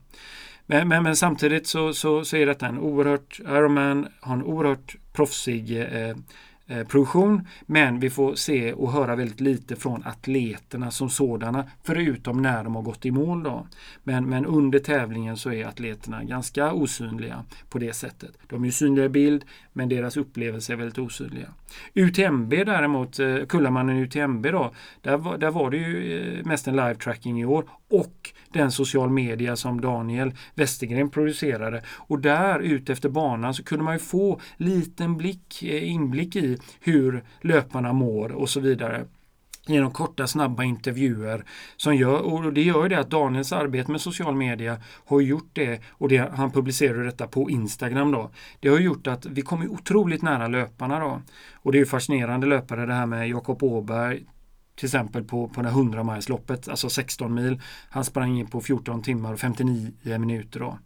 Men, 0.71 0.87
men, 0.87 1.03
men, 1.03 1.15
samtidigt 1.15 1.67
så, 1.67 1.93
så, 1.93 2.25
så 2.25 2.37
är 2.37 2.45
detta 2.45 2.67
en 2.67 2.79
oerhört, 2.79 3.39
Ironman 3.39 4.07
har 4.19 4.33
en 4.33 4.43
oerhört 4.43 4.95
proffsig 5.13 5.81
eh, 5.81 6.15
eh, 6.67 6.87
produktion. 6.87 7.47
Men 7.65 7.99
vi 7.99 8.09
får 8.09 8.35
se 8.35 8.73
och 8.73 8.91
höra 8.91 9.15
väldigt 9.15 9.39
lite 9.39 9.75
från 9.75 10.03
atleterna 10.05 10.91
som 10.91 11.09
sådana, 11.09 11.65
förutom 11.83 12.41
när 12.41 12.63
de 12.63 12.75
har 12.75 12.81
gått 12.81 13.05
i 13.05 13.11
mål. 13.11 13.43
Då. 13.43 13.67
Men, 14.03 14.25
men 14.25 14.45
under 14.45 14.79
tävlingen 14.79 15.37
så 15.37 15.51
är 15.51 15.65
atleterna 15.65 16.23
ganska 16.23 16.73
osynliga 16.73 17.43
på 17.69 17.79
det 17.79 17.93
sättet. 17.93 18.31
De 18.47 18.65
är 18.65 18.71
synliga 18.71 19.05
i 19.05 19.09
bild, 19.09 19.45
men 19.73 19.89
deras 19.89 20.17
upplevelser 20.17 20.73
är 20.73 20.77
väldigt 20.77 20.97
osynliga. 20.97 21.47
UTMB 21.93 22.49
däremot, 22.49 23.19
eh, 23.19 23.37
Kullamannen 23.49 23.97
UTMB 23.97 24.51
då, 24.51 24.71
där 25.01 25.17
var, 25.17 25.37
där 25.37 25.51
var 25.51 25.71
det 25.71 25.77
ju 25.77 26.19
eh, 26.19 26.45
mest 26.45 26.67
en 26.67 26.75
live-tracking 26.75 27.41
i 27.41 27.45
år 27.45 27.65
och 27.91 28.33
den 28.53 28.71
social 28.71 29.09
media 29.09 29.55
som 29.55 29.81
Daniel 29.81 30.33
Westergren 30.55 31.09
producerade. 31.09 31.83
Och 31.87 32.19
där 32.19 32.59
ute 32.59 32.93
efter 32.93 33.09
banan 33.09 33.53
så 33.53 33.63
kunde 33.63 33.83
man 33.83 33.93
ju 33.93 33.99
få 33.99 34.41
liten 34.57 35.17
blick, 35.17 35.63
eh, 35.63 35.91
inblick 35.91 36.35
i 36.35 36.57
hur 36.79 37.23
löparna 37.41 37.93
mår 37.93 38.31
och 38.31 38.49
så 38.49 38.59
vidare 38.59 39.05
genom 39.67 39.91
korta 39.91 40.27
snabba 40.27 40.63
intervjuer. 40.63 41.45
Som 41.77 41.95
gör, 41.95 42.21
och 42.21 42.53
det 42.53 42.61
gör 42.61 42.83
ju 42.83 42.89
det 42.89 42.99
att 42.99 43.09
Daniels 43.09 43.53
arbete 43.53 43.91
med 43.91 44.01
social 44.01 44.35
media 44.35 44.77
har 45.05 45.21
gjort 45.21 45.49
det 45.53 45.81
och 45.89 46.09
det, 46.09 46.31
han 46.33 46.51
publicerar 46.51 47.03
detta 47.03 47.27
på 47.27 47.49
Instagram 47.49 48.11
då. 48.11 48.31
Det 48.59 48.69
har 48.69 48.79
gjort 48.79 49.07
att 49.07 49.25
vi 49.25 49.41
kommer 49.41 49.67
otroligt 49.67 50.21
nära 50.21 50.47
löparna 50.47 50.99
då. 50.99 51.21
Och 51.53 51.71
det 51.71 51.77
är 51.77 51.79
ju 51.79 51.85
fascinerande 51.85 52.47
löpare 52.47 52.85
det 52.85 52.93
här 52.93 53.05
med 53.05 53.29
Jakob 53.29 53.63
Åberg 53.63 54.25
till 54.81 54.87
exempel 54.87 55.23
på, 55.23 55.47
på 55.47 55.61
det 55.61 55.69
100 55.69 56.03
milesloppet, 56.03 56.67
alltså 56.67 56.89
16 56.89 57.33
mil. 57.33 57.61
Han 57.89 58.05
sprang 58.05 58.39
in 58.39 58.47
på 58.47 58.61
14 58.61 59.01
timmar 59.01 59.33
och 59.33 59.39
59 59.39 59.91
minuter. 60.03 60.59
Då. 60.59 60.77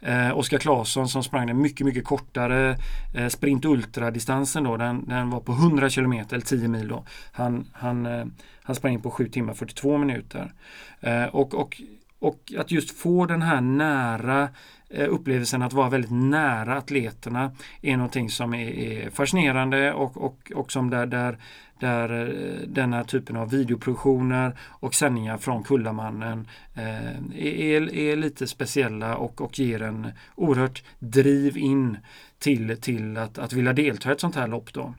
Eh, 0.00 0.38
Oskar 0.38 0.58
Claesson 0.58 1.08
som 1.08 1.22
sprang 1.22 1.46
den 1.46 1.60
mycket, 1.60 1.86
mycket 1.86 2.04
kortare 2.04 2.76
eh, 3.14 3.28
sprint 3.28 3.64
ultra-distansen 3.64 4.64
då, 4.64 4.76
den, 4.76 5.08
den 5.08 5.30
var 5.30 5.40
på 5.40 5.52
100 5.52 5.90
km 5.90 6.12
eller 6.12 6.40
10 6.40 6.68
mil 6.68 6.88
då. 6.88 7.04
Han, 7.32 7.66
han, 7.72 8.06
eh, 8.06 8.24
han 8.62 8.76
sprang 8.76 8.92
in 8.92 9.02
på 9.02 9.10
7 9.10 9.28
timmar 9.28 9.54
42 9.54 9.98
minuter. 9.98 10.52
Eh, 11.00 11.24
och, 11.24 11.54
och, 11.54 11.82
och 12.18 12.52
att 12.58 12.70
just 12.70 12.98
få 12.98 13.26
den 13.26 13.42
här 13.42 13.60
nära 13.60 14.48
eh, 14.90 15.08
upplevelsen 15.08 15.62
att 15.62 15.72
vara 15.72 15.88
väldigt 15.88 16.12
nära 16.12 16.76
atleterna 16.76 17.52
är 17.82 17.96
någonting 17.96 18.30
som 18.30 18.54
är, 18.54 18.70
är 18.70 19.10
fascinerande 19.10 19.92
och, 19.92 20.24
och, 20.24 20.52
och 20.54 20.72
som 20.72 20.90
där, 20.90 21.06
där 21.06 21.38
där 21.78 22.28
eh, 22.28 22.68
denna 22.68 23.04
typen 23.04 23.36
av 23.36 23.50
videoproduktioner 23.50 24.58
och 24.60 24.94
sändningar 24.94 25.38
från 25.38 25.62
Kullamannen 25.62 26.48
eh, 26.74 27.16
är, 27.36 27.94
är 27.94 28.16
lite 28.16 28.46
speciella 28.46 29.16
och, 29.16 29.40
och 29.40 29.58
ger 29.58 29.82
en 29.82 30.12
oerhört 30.34 30.84
driv 30.98 31.56
in 31.56 31.98
till, 32.38 32.76
till 32.80 33.16
att, 33.16 33.38
att 33.38 33.52
vilja 33.52 33.72
delta 33.72 34.08
i 34.08 34.12
ett 34.12 34.20
sånt 34.20 34.36
här 34.36 34.48
lopp. 34.48 34.72
Då. 34.72 34.94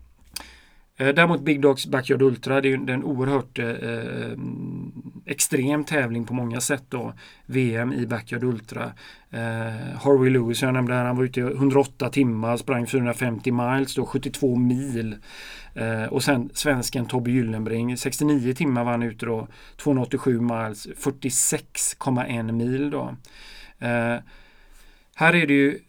Eh, 0.98 1.14
däremot 1.14 1.42
Big 1.42 1.62
Dogs 1.62 1.88
Backyard 1.88 2.22
Ultra, 2.22 2.62
det 2.62 2.74
är 2.74 2.90
en 2.90 3.04
oerhört 3.04 3.60
eh, 3.60 3.70
eh, 3.70 4.38
extrem 5.26 5.84
tävling 5.84 6.26
på 6.26 6.34
många 6.34 6.62
sätt 6.62 6.84
då. 6.90 7.14
VM 7.46 7.94
i 7.94 8.08
Backyard 8.08 8.44
Ultra. 8.44 8.84
Eh, 9.30 9.98
Harvey 10.02 10.30
Lewis, 10.30 10.62
jag 10.62 10.74
nämnde 10.74 10.94
här, 10.94 11.06
han 11.06 11.18
var 11.18 11.24
ute 11.24 11.40
i 11.40 11.44
108 11.44 12.10
timmar, 12.10 12.58
sprang 12.58 12.88
450 12.88 13.52
miles, 13.52 13.96
då 13.96 14.06
72 14.06 14.56
mil. 14.56 15.16
Eh, 15.74 16.04
och 16.04 16.24
sen 16.24 16.50
svensken 16.54 17.06
Tobbe 17.06 17.32
Gyllenbring, 17.32 17.98
69 17.98 18.54
timmar 18.54 18.84
var 18.84 18.92
han 18.92 19.04
ute 19.04 19.26
då, 19.26 19.48
287 19.78 20.42
miles, 20.42 20.88
46,1 20.88 22.52
mil 22.52 22.90
då. 22.90 23.16
Eh, 23.80 24.18
här 25.16 25.36
är 25.36 25.48
det 25.48 25.54
ju 25.54 25.80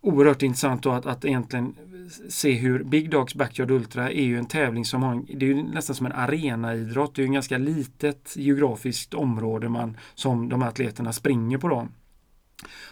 oerhört 0.00 0.42
intressant 0.42 0.82
då 0.82 0.90
att, 0.90 1.06
att 1.06 1.24
egentligen 1.24 1.74
se 2.28 2.52
hur 2.52 2.84
Big 2.84 3.10
Dogs 3.10 3.34
Backyard 3.34 3.70
Ultra 3.70 4.10
är 4.10 4.24
ju 4.24 4.38
en 4.38 4.46
tävling 4.46 4.84
som 4.84 5.02
har, 5.02 5.22
det 5.28 5.46
är 5.46 5.48
ju 5.50 5.62
nästan 5.62 5.96
som 5.96 6.06
en 6.06 6.12
arenaidrott. 6.12 7.14
Det 7.14 7.20
är 7.20 7.24
ju 7.24 7.26
en 7.26 7.32
ganska 7.32 7.58
litet 7.58 8.36
geografiskt 8.36 9.14
område 9.14 9.68
man, 9.68 9.96
som 10.14 10.48
de 10.48 10.62
här 10.62 10.68
atleterna 10.68 11.12
springer 11.12 11.58
på 11.58 11.68
då. 11.68 11.88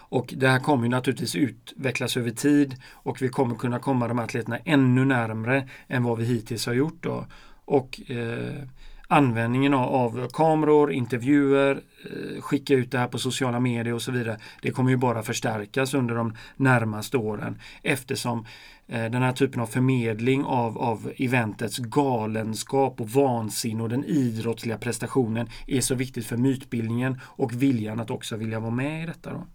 Och 0.09 0.35
det 0.37 0.49
här 0.49 0.61
kommer 0.61 0.89
naturligtvis 0.89 1.37
utvecklas 1.37 2.17
över 2.17 2.31
tid 2.31 2.77
och 2.93 3.23
vi 3.23 3.29
kommer 3.29 3.55
kunna 3.55 3.79
komma 3.79 4.09
de 4.09 4.19
här 4.19 4.25
atleterna 4.25 4.59
ännu 4.65 5.05
närmre 5.05 5.69
än 5.89 6.03
vad 6.05 6.19
vi 6.19 6.25
hittills 6.25 6.67
har 6.67 6.75
gjort. 6.75 7.03
Då. 7.03 7.27
Och 7.65 8.11
eh, 8.11 8.63
användningen 9.09 9.75
av, 9.75 9.95
av, 9.95 10.29
kameror, 10.29 10.93
intervjuer, 10.93 11.81
eh, 12.05 12.41
skicka 12.41 12.75
ut 12.75 12.91
det 12.91 12.99
här 12.99 13.09
på 13.09 13.19
sociala 13.19 13.61
medier 13.61 13.95
och 13.95 14.03
så 14.03 14.13
vidare. 14.13 14.39
Det 14.63 14.71
kommer 14.71 14.91
ju 14.91 14.97
bara 14.97 15.23
förstärkas 15.23 15.95
under 15.95 16.15
de 16.15 16.37
närmaste 16.57 17.17
åren 17.17 17.61
eftersom 17.83 18.39
eh, 18.39 18.45
Eh, 18.89 19.11
den 19.11 19.23
här 19.23 19.33
typen 19.33 19.61
av 19.61 19.67
förmedling 19.67 20.45
av, 20.45 20.79
av 20.79 21.13
eventets 21.17 21.79
galenskap 21.79 23.01
och 23.01 23.11
vansinne 23.11 23.83
och 23.83 23.89
den 23.89 24.05
idrottsliga 24.05 24.79
prestationen 24.79 25.49
är 25.67 25.81
så 25.81 25.95
viktigt 25.95 26.27
för 26.27 26.37
mytbildningen 26.37 27.21
och 27.23 27.63
viljan 27.63 28.01
att 28.01 28.11
också 28.11 28.37
vilja 28.37 28.61
vara 28.61 28.71
med 28.71 29.03
i 29.03 29.07
detta. 29.07 29.33
Då. 29.33 29.47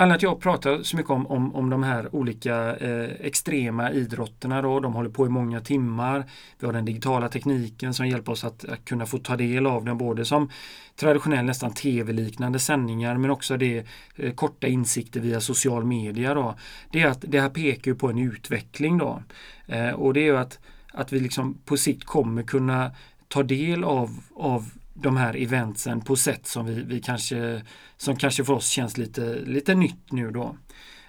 Anledningen 0.00 0.16
att 0.16 0.22
jag 0.22 0.40
pratar 0.40 0.82
så 0.82 0.96
mycket 0.96 1.10
om, 1.10 1.26
om, 1.26 1.54
om 1.54 1.70
de 1.70 1.82
här 1.82 2.14
olika 2.14 2.76
eh, 2.76 3.10
extrema 3.20 3.92
idrotterna 3.92 4.62
då, 4.62 4.80
de 4.80 4.94
håller 4.94 5.10
på 5.10 5.26
i 5.26 5.28
många 5.28 5.60
timmar. 5.60 6.24
Vi 6.58 6.66
har 6.66 6.72
den 6.72 6.84
digitala 6.84 7.28
tekniken 7.28 7.94
som 7.94 8.08
hjälper 8.08 8.32
oss 8.32 8.44
att, 8.44 8.64
att 8.64 8.84
kunna 8.84 9.06
få 9.06 9.18
ta 9.18 9.36
del 9.36 9.66
av 9.66 9.84
den 9.84 9.98
både 9.98 10.24
som 10.24 10.50
traditionell 10.96 11.44
nästan 11.44 11.72
tv-liknande 11.72 12.58
sändningar 12.58 13.16
men 13.16 13.30
också 13.30 13.56
det 13.56 13.86
eh, 14.16 14.32
korta 14.32 14.66
insikter 14.66 15.20
via 15.20 15.40
social 15.40 15.84
media. 15.84 16.34
Då. 16.34 16.54
Det, 16.90 17.02
är 17.02 17.06
att, 17.06 17.24
det 17.28 17.40
här 17.40 17.50
pekar 17.50 17.94
på 17.94 18.08
en 18.08 18.18
utveckling 18.18 18.98
då. 18.98 19.22
Eh, 19.66 19.90
och 19.90 20.14
det 20.14 20.28
är 20.28 20.34
att, 20.34 20.58
att 20.92 21.12
vi 21.12 21.20
liksom 21.20 21.58
på 21.64 21.76
sikt 21.76 22.04
kommer 22.04 22.42
kunna 22.42 22.90
ta 23.28 23.42
del 23.42 23.84
av, 23.84 24.20
av 24.34 24.70
de 25.02 25.16
här 25.16 25.42
eventsen 25.42 26.00
på 26.00 26.16
sätt 26.16 26.46
som 26.46 26.66
vi, 26.66 26.82
vi 26.82 27.00
kanske 27.00 27.62
som 27.96 28.16
kanske 28.16 28.44
för 28.44 28.52
oss 28.52 28.68
känns 28.68 28.98
lite, 28.98 29.34
lite 29.34 29.74
nytt 29.74 30.12
nu 30.12 30.30
då. 30.30 30.56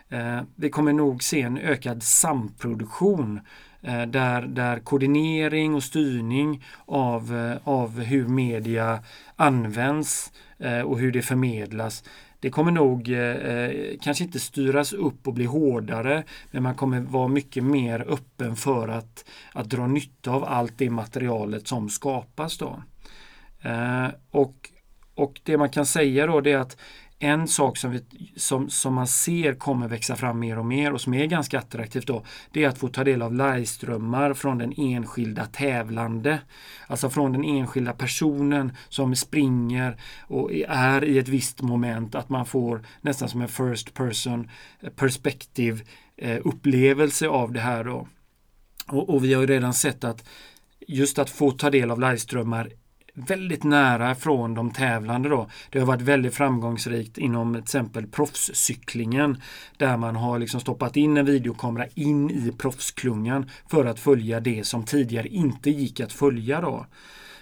Eh, 0.10 0.42
vi 0.56 0.70
kommer 0.70 0.94
nog 0.94 1.24
se 1.24 1.42
en 1.42 1.58
ökad 1.58 2.04
samproduktion 2.04 3.40
eh, 3.82 4.02
där, 4.02 4.42
där 4.42 4.80
koordinering 4.80 5.76
och 5.76 5.84
styrning 5.84 6.66
av, 6.86 7.36
eh, 7.36 7.68
av 7.68 8.00
hur 8.00 8.28
media 8.28 9.00
används 9.36 10.32
eh, 10.60 10.82
och 10.82 11.00
hur 11.00 11.12
det 11.12 11.22
förmedlas 11.22 12.04
det 12.40 12.50
kommer 12.50 12.72
nog 12.72 13.10
eh, 13.10 13.20
eh 13.20 13.98
kanske 14.02 14.24
inte 14.24 14.40
styras 14.40 14.94
upp 14.94 15.28
och 15.28 15.34
bli 15.34 15.46
hårdare 15.46 16.24
men 16.52 16.64
man 16.64 16.76
kommer 16.76 17.00
vara 17.00 17.28
mycket 17.28 17.64
mer 17.64 18.06
öppen 18.10 18.56
för 18.56 18.88
att, 18.88 19.26
att 19.54 19.70
dra 19.70 19.88
nytta 19.88 20.32
av 20.32 20.44
allt 20.44 20.74
det 20.78 20.90
materialet 20.90 21.68
som 21.68 21.90
skapas. 21.90 22.58
Då. 22.58 22.84
Eh, 23.62 24.08
och, 24.32 24.70
och 25.16 25.42
det 25.44 25.58
man 25.58 25.70
kan 25.70 25.86
säga 25.86 26.28
då 26.28 26.42
det 26.42 26.52
är 26.52 26.58
att 26.58 26.78
en 27.20 27.48
sak 27.48 27.78
som, 27.78 27.92
vi, 27.92 28.04
som, 28.36 28.70
som 28.70 28.94
man 28.94 29.08
ser 29.08 29.54
kommer 29.54 29.88
växa 29.88 30.16
fram 30.16 30.40
mer 30.40 30.60
och 30.60 30.66
mer 30.66 30.94
och 30.94 31.02
som 31.02 31.14
är 31.14 31.26
ganska 31.26 31.60
attraktivt 31.60 32.08
då, 32.08 32.26
det 32.52 32.64
är 32.64 32.70
att 32.70 32.78
få 32.78 32.88
ta 32.88 33.04
del 33.04 33.22
av 33.22 33.34
liveströmmar 33.34 34.34
från 34.34 34.58
den 34.58 34.74
enskilda 34.78 35.46
tävlande. 35.46 36.40
Alltså 36.88 37.10
från 37.10 37.32
den 37.32 37.44
enskilda 37.44 37.94
personen 37.94 38.72
som 38.90 39.16
springer 39.16 39.98
och 40.28 40.52
är 40.68 41.04
i 41.04 41.18
ett 41.18 41.28
visst 41.28 41.62
moment, 41.62 42.16
att 42.16 42.30
man 42.30 42.46
får 42.46 42.86
nästan 43.02 43.30
som 43.30 43.42
en 43.42 43.48
first 43.48 43.94
person 43.94 44.50
perspective 44.96 45.80
eh, 46.18 46.40
upplevelse 46.44 47.28
av 47.28 47.52
det 47.52 47.60
här 47.60 47.84
då. 47.84 48.08
Och, 48.88 49.10
och 49.10 49.24
vi 49.24 49.34
har 49.34 49.42
ju 49.42 49.48
redan 49.48 49.74
sett 49.74 50.04
att 50.04 50.30
just 50.88 51.20
att 51.20 51.30
få 51.30 51.52
ta 51.52 51.70
del 51.70 51.92
av 51.92 52.00
liveströmmar 52.00 52.70
väldigt 53.14 53.64
nära 53.64 54.16
från 54.16 54.54
de 54.54 54.72
tävlande 54.72 55.30
då. 55.30 55.50
Det 55.70 55.80
har 55.80 55.86
varit 55.86 56.02
väldigt 56.02 56.34
framgångsrikt 56.34 57.18
inom 57.18 57.54
till 57.54 57.64
exempel 57.64 58.08
proffscyklingen 58.08 59.42
där 59.78 59.98
man 59.98 60.16
har 60.16 60.40
liksom 60.40 60.60
stoppat 60.60 60.98
in 60.98 61.18
en 61.18 61.26
videokamera 61.26 61.88
in 61.96 62.32
i 62.32 62.52
proffsklungan 62.58 63.50
för 63.68 63.86
att 63.86 64.00
följa 64.00 64.40
det 64.40 64.64
som 64.64 64.84
tidigare 64.84 65.28
inte 65.28 65.70
gick 65.70 66.00
att 66.00 66.14
följa 66.14 66.62
då. 66.62 66.86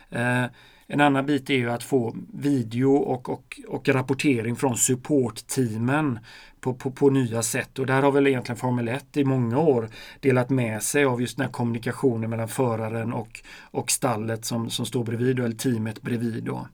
Eh, 0.09 0.45
en 0.89 1.01
annan 1.01 1.25
bit 1.25 1.49
är 1.49 1.53
ju 1.53 1.71
att 1.71 1.83
få 1.83 2.15
video 2.33 2.95
och, 2.95 3.29
och, 3.29 3.59
och 3.67 3.89
rapportering 3.89 4.55
från 4.55 4.77
supportteamen 4.77 6.19
på, 6.61 6.73
på, 6.73 6.91
på, 6.91 7.09
nya 7.09 7.43
sätt. 7.43 7.79
Och 7.79 7.85
där 7.85 8.01
har 8.01 8.11
väl 8.11 8.27
egentligen 8.27 8.57
Formel 8.57 8.87
1 8.87 9.17
i 9.17 9.23
många 9.23 9.59
år 9.59 9.89
delat 10.19 10.49
med 10.49 10.83
sig 10.83 11.05
av 11.05 11.21
just 11.21 11.37
den 11.37 11.45
här 11.45 11.53
kommunikationen 11.53 12.29
mellan 12.29 12.47
föraren 12.47 13.13
och, 13.13 13.41
och 13.61 13.91
stallet 13.91 14.45
som, 14.45 14.69
som 14.69 14.85
står 14.85 15.03
bredvid, 15.03 15.39
eller 15.39 15.55
teamet 15.55 16.01
bredvid. 16.01 16.43
Då. 16.43 16.67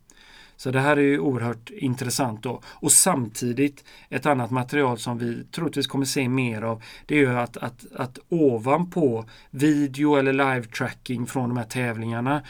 Så 0.56 0.72
det 0.72 0.80
här 0.80 0.98
är 0.98 1.02
ju 1.02 1.20
oerhört 1.20 1.70
intressant 1.70 2.44
då. 2.44 2.62
Och 2.66 2.92
samtidigt 2.92 3.84
ett 4.10 4.26
annat 4.26 4.52
material 4.52 4.98
som 4.98 5.18
vi 5.18 5.44
troligtvis 5.44 5.88
kommer 5.88 6.06
se 6.06 6.30
mer 6.30 6.62
av 6.62 6.84
det 7.06 7.16
är 7.16 7.20
ju 7.20 7.40
att, 7.40 7.58
att, 7.58 7.86
att 7.96 8.20
ovanpå 8.30 9.26
video 9.50 10.16
eller 10.16 10.34
live-tracking 10.34 11.26
från 11.26 11.50
de 11.50 11.58
här 11.58 11.66
tävlingarna 11.66 12.42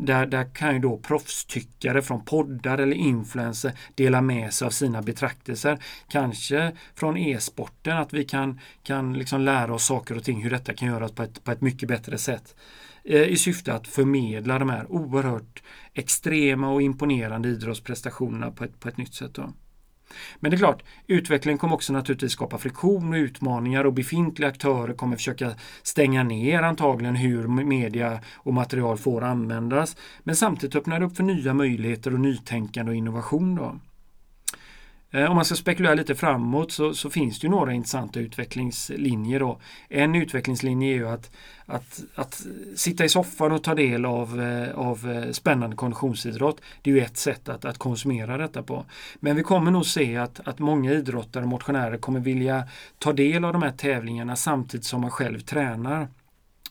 där, 0.00 0.26
där 0.26 0.54
kan 0.54 0.74
ju 0.74 0.80
då 0.80 0.98
proffstyckare 0.98 2.02
från 2.02 2.24
poddar 2.24 2.78
eller 2.78 2.96
influenser 2.96 3.72
dela 3.94 4.20
med 4.20 4.52
sig 4.52 4.66
av 4.66 4.70
sina 4.70 5.02
betraktelser. 5.02 5.78
Kanske 6.08 6.72
från 6.94 7.16
e-sporten 7.16 7.96
att 7.96 8.12
vi 8.12 8.24
kan, 8.24 8.60
kan 8.82 9.12
liksom 9.12 9.40
lära 9.40 9.74
oss 9.74 9.84
saker 9.84 10.16
och 10.16 10.24
ting 10.24 10.42
hur 10.42 10.50
detta 10.50 10.74
kan 10.74 10.88
göras 10.88 11.12
på 11.12 11.22
ett, 11.22 11.44
på 11.44 11.52
ett 11.52 11.60
mycket 11.60 11.88
bättre 11.88 12.18
sätt. 12.18 12.54
Eh, 13.04 13.22
I 13.22 13.36
syfte 13.36 13.74
att 13.74 13.86
förmedla 13.86 14.58
de 14.58 14.70
här 14.70 14.92
oerhört 14.92 15.62
extrema 15.94 16.70
och 16.70 16.82
imponerande 16.82 17.48
idrottsprestationerna 17.48 18.50
på 18.50 18.64
ett, 18.64 18.80
på 18.80 18.88
ett 18.88 18.96
nytt 18.96 19.14
sätt. 19.14 19.34
Då. 19.34 19.52
Men 20.40 20.50
det 20.50 20.54
är 20.54 20.58
klart, 20.58 20.82
utvecklingen 21.06 21.58
kommer 21.58 21.74
också 21.74 21.92
naturligtvis 21.92 22.32
skapa 22.32 22.58
friktion 22.58 23.12
och 23.12 23.16
utmaningar 23.16 23.84
och 23.84 23.92
befintliga 23.92 24.48
aktörer 24.48 24.94
kommer 24.94 25.16
försöka 25.16 25.52
stänga 25.82 26.22
ner 26.22 26.62
antagligen 26.62 27.16
hur 27.16 27.48
media 27.48 28.20
och 28.36 28.54
material 28.54 28.98
får 28.98 29.24
användas. 29.24 29.96
Men 30.22 30.36
samtidigt 30.36 30.76
öppnar 30.76 31.00
det 31.00 31.06
upp 31.06 31.16
för 31.16 31.24
nya 31.24 31.54
möjligheter 31.54 32.14
och 32.14 32.20
nytänkande 32.20 32.90
och 32.90 32.96
innovation. 32.96 33.54
Då. 33.54 33.76
Eh, 35.12 35.30
om 35.30 35.36
man 35.36 35.44
ska 35.44 35.54
spekulera 35.54 35.94
lite 35.94 36.14
framåt 36.14 36.72
så, 36.72 36.94
så, 36.94 37.10
finns 37.10 37.40
det 37.40 37.46
ju 37.46 37.50
några 37.50 37.72
intressanta 37.72 38.20
utvecklingslinjer. 38.20 39.40
Då. 39.40 39.60
En 39.88 40.14
utvecklingslinje 40.14 40.92
är 40.92 40.96
ju 40.96 41.08
att, 41.08 41.30
att, 41.66 42.02
att 42.14 42.46
sitta 42.76 43.04
i 43.04 43.08
soffan 43.08 43.52
och 43.52 43.62
ta 43.64 43.74
del 43.74 44.04
av, 44.04 44.40
eh, 44.40 44.78
av 44.78 45.10
eh, 45.10 45.32
spännande 45.32 45.76
konditionsidrott. 45.76 46.60
Det 46.82 46.90
är 46.90 46.94
ju 46.94 47.00
ett 47.00 47.16
sätt 47.16 47.48
att, 47.48 47.64
att 47.64 47.78
konsumera 47.78 48.36
detta 48.36 48.62
på. 48.62 48.84
Men 49.20 49.36
vi 49.36 49.42
kommer 49.42 49.70
nog 49.70 49.86
se 49.86 50.16
att, 50.16 50.40
att 50.48 50.58
många 50.58 50.92
idrottare 50.92 51.42
och 51.42 51.48
motionärer 51.48 51.96
kommer 51.96 52.20
vilja 52.20 52.64
ta 52.98 53.12
del 53.12 53.44
av 53.44 53.52
de 53.52 53.62
här 53.62 53.72
tävlingarna 53.72 54.36
samtidigt 54.36 54.86
som 54.86 55.00
man 55.00 55.10
själv 55.10 55.40
tränar. 55.40 56.08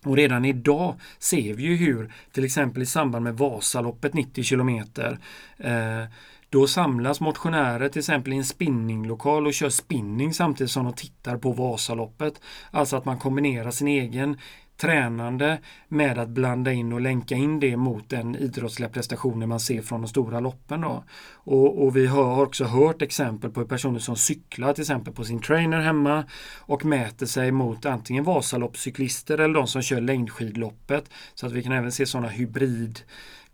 Och 0.04 0.15
redan 0.15 0.45
idag 0.45 0.95
ser 1.19 1.54
vi 1.54 1.63
ju 1.63 1.75
hur 1.75 2.13
till 2.32 2.45
exempel 2.45 2.84
i 2.84 2.86
samband 2.86 3.23
med 3.23 3.38
Vasaloppet 3.38 4.13
90 4.13 4.43
kilometer 4.43 5.19
eh, 5.58 6.04
då 6.50 6.68
samlas 6.68 7.22
motionärer 7.22 7.90
till 7.90 8.00
exempel 8.00 8.34
i 8.34 8.38
en 8.38 8.46
spinninglokal 8.46 9.48
och 9.48 9.54
kör 9.54 9.70
spinning 9.70 10.34
samtidigt 10.34 10.72
som 10.72 10.86
de 10.86 10.94
tittar 10.94 11.38
på 11.38 11.52
Vasaloppet. 11.52 12.42
Alltså 12.72 12.96
att 12.98 13.06
man 13.06 13.20
kombinerar 13.20 13.72
sin 13.72 13.88
egen 13.88 14.38
tränande 14.82 15.60
med 15.88 16.18
att 16.18 16.30
blanda 16.30 16.74
in 16.74 16.94
och 16.94 17.02
länka 17.02 17.36
in 17.36 17.60
det 17.60 17.78
mot 17.78 18.10
den 18.10 18.36
idrottsliga 18.36 18.90
prestationen 18.90 19.50
man 19.50 19.60
ser 19.60 19.82
från 19.82 20.02
de 20.02 20.08
stora 20.08 20.40
loppen. 20.40 20.82
Då. 20.82 21.04
Och, 21.34 21.84
och 21.84 21.96
vi 21.96 22.08
har 22.08 22.44
också 22.44 22.64
hört 22.64 23.02
exempel 23.02 23.52
på 23.52 23.66
personer 23.66 24.00
som 24.00 24.16
cyklar 24.16 24.74
till 24.74 24.82
exempel 24.82 25.14
på 25.14 25.24
sin 25.24 25.42
trainer 25.42 25.80
hemma 25.80 26.24
och 26.60 26.86
mäter 26.86 27.26
sig 27.26 27.52
mot 27.52 27.86
antingen 27.86 28.24
Vasaloppscyklister 28.24 29.38
eller 29.38 29.54
de 29.54 29.68
som 29.68 29.82
kör 29.82 30.02
längdskidloppet. 30.02 31.10
Så 31.34 31.46
att 31.46 31.52
vi 31.52 31.64
kan 31.64 31.72
även 31.72 31.92
se 31.92 32.06
sådana 32.06 32.28
hybrid 32.28 33.00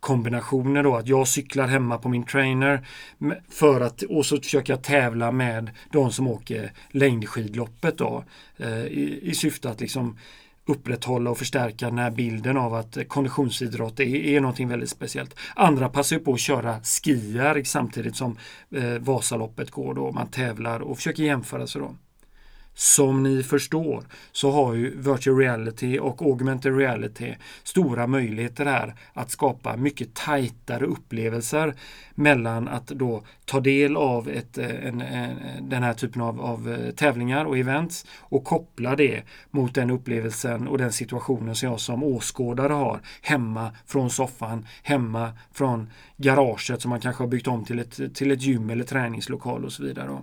kombinationer 0.05 0.83
då 0.83 0.95
att 0.95 1.07
jag 1.07 1.27
cyklar 1.27 1.67
hemma 1.67 1.97
på 1.97 2.09
min 2.09 2.23
trainer 2.23 2.87
för 3.49 3.81
att 3.81 4.01
och 4.01 4.25
så 4.25 4.37
försöker 4.37 4.73
jag 4.73 4.83
tävla 4.83 5.31
med 5.31 5.69
de 5.91 6.11
som 6.11 6.27
åker 6.27 6.71
längdskidloppet 6.91 7.97
då 7.97 8.23
eh, 8.57 8.85
i, 8.85 9.19
i 9.23 9.35
syfte 9.35 9.69
att 9.69 9.81
liksom 9.81 10.17
upprätthålla 10.65 11.29
och 11.29 11.37
förstärka 11.37 11.85
den 11.85 11.97
här 11.97 12.11
bilden 12.11 12.57
av 12.57 12.73
att 12.73 12.97
konditionsidrott 13.07 13.99
är, 13.99 14.15
är 14.15 14.41
någonting 14.41 14.67
väldigt 14.67 14.89
speciellt. 14.89 15.35
Andra 15.55 15.89
passar 15.89 16.19
på 16.19 16.33
att 16.33 16.39
köra 16.39 16.79
skier 16.83 17.63
samtidigt 17.63 18.15
som 18.15 18.37
eh, 18.75 18.99
Vasaloppet 18.99 19.71
går 19.71 19.93
då. 19.93 20.11
Man 20.11 20.27
tävlar 20.27 20.79
och 20.79 20.97
försöker 20.97 21.23
jämföra 21.23 21.67
sig 21.67 21.81
då. 21.81 21.95
Som 22.77 23.23
ni 23.23 23.43
förstår 23.43 24.03
så 24.31 24.51
har 24.51 24.73
ju 24.73 25.01
virtual 25.01 25.37
reality 25.37 25.99
och 25.99 26.21
augmented 26.21 26.77
reality 26.77 27.35
stora 27.63 28.07
möjligheter 28.07 28.65
här 28.65 28.95
att 29.13 29.31
skapa 29.31 29.77
mycket 29.77 30.13
tajtare 30.13 30.85
upplevelser 30.85 31.75
mellan 32.15 32.67
att 32.67 32.87
då 32.87 33.23
ta 33.45 33.59
del 33.59 33.97
av 33.97 34.29
ett, 34.29 34.57
eh, 34.57 34.85
en, 34.85 35.01
en, 35.01 35.37
den 35.69 35.83
här 35.83 35.93
typen 35.93 36.21
av, 36.21 36.41
av, 36.41 36.71
eh, 36.71 36.91
tävlingar 36.91 37.45
och 37.45 37.57
events 37.57 38.05
och 38.19 38.43
koppla 38.43 38.95
det 38.95 39.23
mot 39.51 39.75
den 39.75 39.91
upplevelsen 39.91 40.67
och 40.67 40.77
den 40.77 40.91
situationen 40.91 41.55
som 41.55 41.69
jag 41.69 41.79
som 41.79 42.03
åskådare 42.03 42.73
har 42.73 43.01
hemma 43.21 43.71
från 43.85 44.09
soffan, 44.09 44.67
hemma 44.83 45.31
från 45.51 45.89
garaget 46.17 46.81
som 46.81 46.89
man 46.89 46.99
kanske 46.99 47.23
har 47.23 47.27
byggt 47.27 47.47
om 47.47 47.65
till 47.65 47.79
ett, 47.79 48.15
till 48.15 48.31
ett 48.31 48.41
gym 48.41 48.69
eller 48.69 48.83
träningslokal 48.83 49.65
och 49.65 49.71
så 49.71 49.83
vidare. 49.83 50.17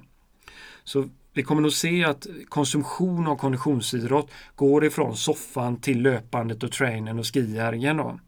Så 0.85 1.09
vi 1.35 1.43
kommer 1.43 1.63
nog 1.63 1.73
se 1.73 2.05
att 2.05 2.27
konsumtion 2.49 3.27
av 3.27 3.37
konditionsidrott 3.37 4.31
går 4.57 4.85
ifrån 4.85 5.17
soffan 5.17 5.77
till 5.77 6.03
löpandet 6.03 6.63
och 6.63 6.73
trainen 6.73 7.19
och 7.19 7.35
skijärgen. 7.35 7.97
Då. 7.97 8.19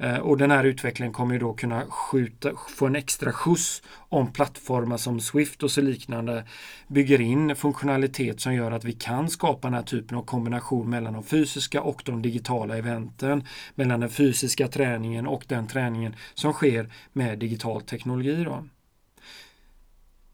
Eh, 0.00 0.16
och 0.16 0.38
den 0.38 0.50
här 0.50 0.64
utvecklingen 0.64 1.12
kommer 1.12 1.34
ju 1.34 1.40
då 1.40 1.52
kunna 1.52 1.84
skjuta, 1.86 2.50
få 2.68 2.86
en 2.86 2.96
extra 2.96 3.32
skjuts 3.32 3.82
om 4.08 4.32
plattformar 4.32 4.96
som 4.96 5.20
Swift 5.20 5.62
och 5.62 5.70
så 5.70 5.80
liknande 5.80 6.44
bygger 6.88 7.20
in 7.20 7.56
funktionalitet 7.56 8.40
som 8.40 8.54
gör 8.54 8.70
att 8.70 8.84
vi 8.84 8.92
kan 8.92 9.30
skapa 9.30 9.68
den 9.68 9.74
här 9.74 9.82
typen 9.82 10.18
av 10.18 10.22
kombination 10.22 10.90
mellan 10.90 11.12
de 11.12 11.24
fysiska 11.24 11.82
och 11.82 12.02
de 12.04 12.22
digitala 12.22 12.76
eventen. 12.76 13.44
Mellan 13.74 14.00
den 14.00 14.10
fysiska 14.10 14.68
träningen 14.68 15.26
och 15.26 15.44
den 15.48 15.66
träningen 15.66 16.16
som 16.34 16.52
sker 16.52 16.92
med 17.12 17.38
digital 17.38 17.82
teknologi. 17.82 18.44
Då. 18.44 18.64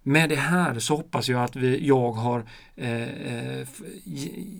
Med 0.06 0.28
det 0.28 0.36
här 0.36 0.78
så 0.78 0.96
hoppas 0.96 1.28
jag 1.28 1.44
att 1.44 1.56
vi, 1.56 1.86
jag 1.86 2.12
har 2.12 2.44
eh, 2.76 3.02
eh 3.02 3.66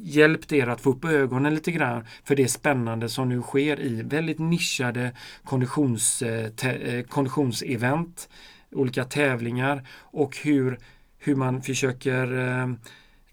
hjälpt 0.03 0.53
er 0.53 0.67
att 0.67 0.81
få 0.81 0.91
upp 0.91 1.05
ögonen 1.05 1.55
lite 1.55 1.73
grann 1.73 2.05
för 2.25 2.37
det 2.37 2.49
spännande 2.49 3.09
som 3.09 3.29
nu 3.29 3.43
sker 3.43 3.81
i 3.81 4.03
väldigt 4.03 4.39
nischade 4.39 5.13
konditions, 5.45 6.23
eh, 6.23 6.67
eh, 6.67 7.05
konditionsevent, 7.05 8.29
olika 8.73 9.05
tävlingar 9.05 9.87
och 9.99 10.37
hur, 10.37 10.79
hur 11.19 11.35
man 11.35 11.63
försöker 11.63 12.39
eh, 12.39 12.69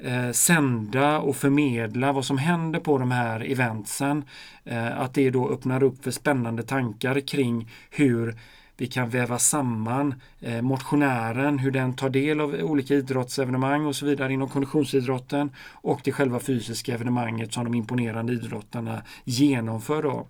eh, 0.02 0.32
sända 0.32 1.20
och 1.20 1.36
förmedla 1.36 2.12
vad 2.12 2.26
som 2.26 2.38
händer 2.38 2.80
på 2.80 2.98
de 2.98 3.12
här 3.12 3.52
eventsen. 3.52 4.24
Eh, 4.64 5.00
att 5.00 5.14
det 5.14 5.30
då 5.30 5.50
öppnar 5.50 5.84
upp 5.84 6.04
för 6.04 6.12
spännande 6.12 6.64
tankar 6.64 7.20
kring 7.20 7.70
hur 7.90 8.36
vi 8.82 8.88
kan 8.88 9.10
väva 9.10 9.40
samman 9.40 10.14
eh, 10.40 10.62
motionären, 10.62 11.60
hur 11.60 11.72
den 11.72 11.94
tar 11.94 12.10
del 12.10 12.40
av 12.40 12.54
olika 12.54 12.94
idrottsevenemang 12.94 13.86
och 13.86 13.96
så 13.96 14.06
vidare 14.06 14.34
inom 14.34 14.50
konditionsidrotten 14.50 15.52
och 15.72 16.02
det 16.04 16.12
själva 16.12 16.40
fysiska 16.40 16.94
evenemanget 16.94 17.54
som 17.54 17.64
de 17.64 17.76
imponerande 17.76 18.34
idrottarna 18.34 19.02
genomför. 19.24 20.04
Då. 20.04 20.28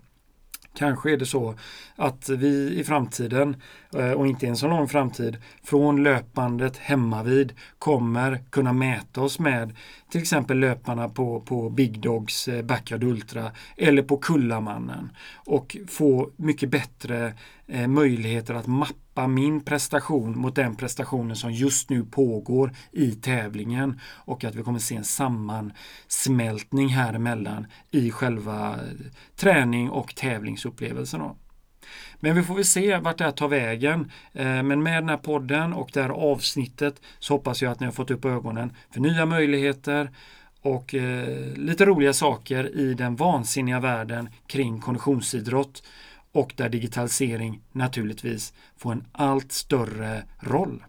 Kanske 0.74 1.12
är 1.12 1.16
det 1.16 1.26
så 1.26 1.54
att 1.96 2.28
vi 2.28 2.80
i 2.80 2.84
framtiden, 2.84 3.56
eh, 3.94 4.10
och 4.10 4.26
inte 4.26 4.46
i 4.46 4.48
en 4.48 4.56
så 4.56 4.68
lång 4.68 4.88
framtid, 4.88 5.36
från 5.64 6.02
löpandet 6.02 6.76
hemmavid 6.76 7.52
kommer 7.78 8.44
kunna 8.50 8.72
mäta 8.72 9.20
oss 9.20 9.38
med 9.38 9.76
till 10.10 10.20
exempel 10.20 10.58
löparna 10.58 11.08
på, 11.08 11.40
på 11.40 11.70
Big 11.70 12.00
Dogs 12.00 12.48
eh, 12.48 12.62
Backyard 12.62 13.04
Ultra 13.04 13.50
eller 13.76 14.02
på 14.02 14.16
Kullamannen 14.16 15.10
och 15.36 15.76
få 15.88 16.30
mycket 16.36 16.70
bättre 16.70 17.34
eh, 17.66 17.86
möjligheter 17.86 18.54
att 18.54 18.66
mappa 18.66 18.94
min 19.14 19.64
prestation 19.64 20.38
mot 20.38 20.54
den 20.54 20.76
prestationen 20.76 21.36
som 21.36 21.52
just 21.52 21.90
nu 21.90 22.04
pågår 22.04 22.72
i 22.92 23.10
tävlingen 23.10 24.00
och 24.24 24.44
att 24.44 24.54
vi 24.54 24.62
kommer 24.62 24.78
se 24.78 24.96
en 24.96 25.04
sammansmältning 25.04 26.88
här 26.88 27.14
emellan 27.14 27.66
i 27.90 28.10
själva 28.10 28.70
eh, 28.70 29.06
träning 29.36 29.90
och 29.90 30.14
tävlingsupplevelsen. 30.14 31.20
Då. 31.20 31.36
Men 32.20 32.36
vi 32.36 32.42
får 32.42 32.54
väl 32.54 32.64
se 32.64 32.96
vart 32.96 33.18
det 33.18 33.24
här 33.24 33.32
tar 33.32 33.48
vägen. 33.48 34.10
Eh, 34.32 34.62
men 34.62 34.82
med 34.82 35.02
den 35.02 35.08
här 35.08 35.16
podden 35.16 35.72
och 35.72 35.90
det 35.92 36.02
här 36.02 36.10
avsnittet 36.10 37.00
så 37.18 37.34
hoppas 37.34 37.62
jag 37.62 37.72
att 37.72 37.80
ni 37.80 37.86
har 37.86 37.92
fått 37.92 38.10
upp 38.10 38.24
ögonen 38.24 38.72
för 38.90 39.00
nya 39.00 39.26
möjligheter 39.26 40.10
och 40.62 40.94
eh, 40.94 41.54
lite 41.56 41.84
roliga 41.84 42.12
saker 42.12 42.76
i 42.76 42.94
den 42.94 43.16
vansinniga 43.16 43.80
världen 43.80 44.28
kring 44.46 44.80
konditionsidrott 44.80 45.82
och 46.32 46.52
där 46.56 46.68
digitalisering 46.68 47.60
naturligtvis 47.72 48.52
får 48.76 48.92
en 48.92 49.06
allt 49.12 49.52
större 49.52 50.24
roll. 50.38 50.84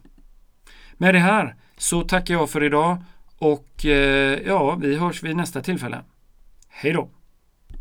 Med 0.92 1.14
det 1.14 1.18
här 1.18 1.56
så 1.76 2.02
tackar 2.02 2.34
jag 2.34 2.50
för 2.50 2.62
idag 2.62 2.98
och 3.38 3.86
eh, 3.86 4.38
ja, 4.46 4.74
vi 4.74 4.96
hörs 4.96 5.22
vid 5.22 5.36
nästa 5.36 5.60
tillfälle. 5.60 6.02
Hej 6.68 6.92
då! 6.92 7.08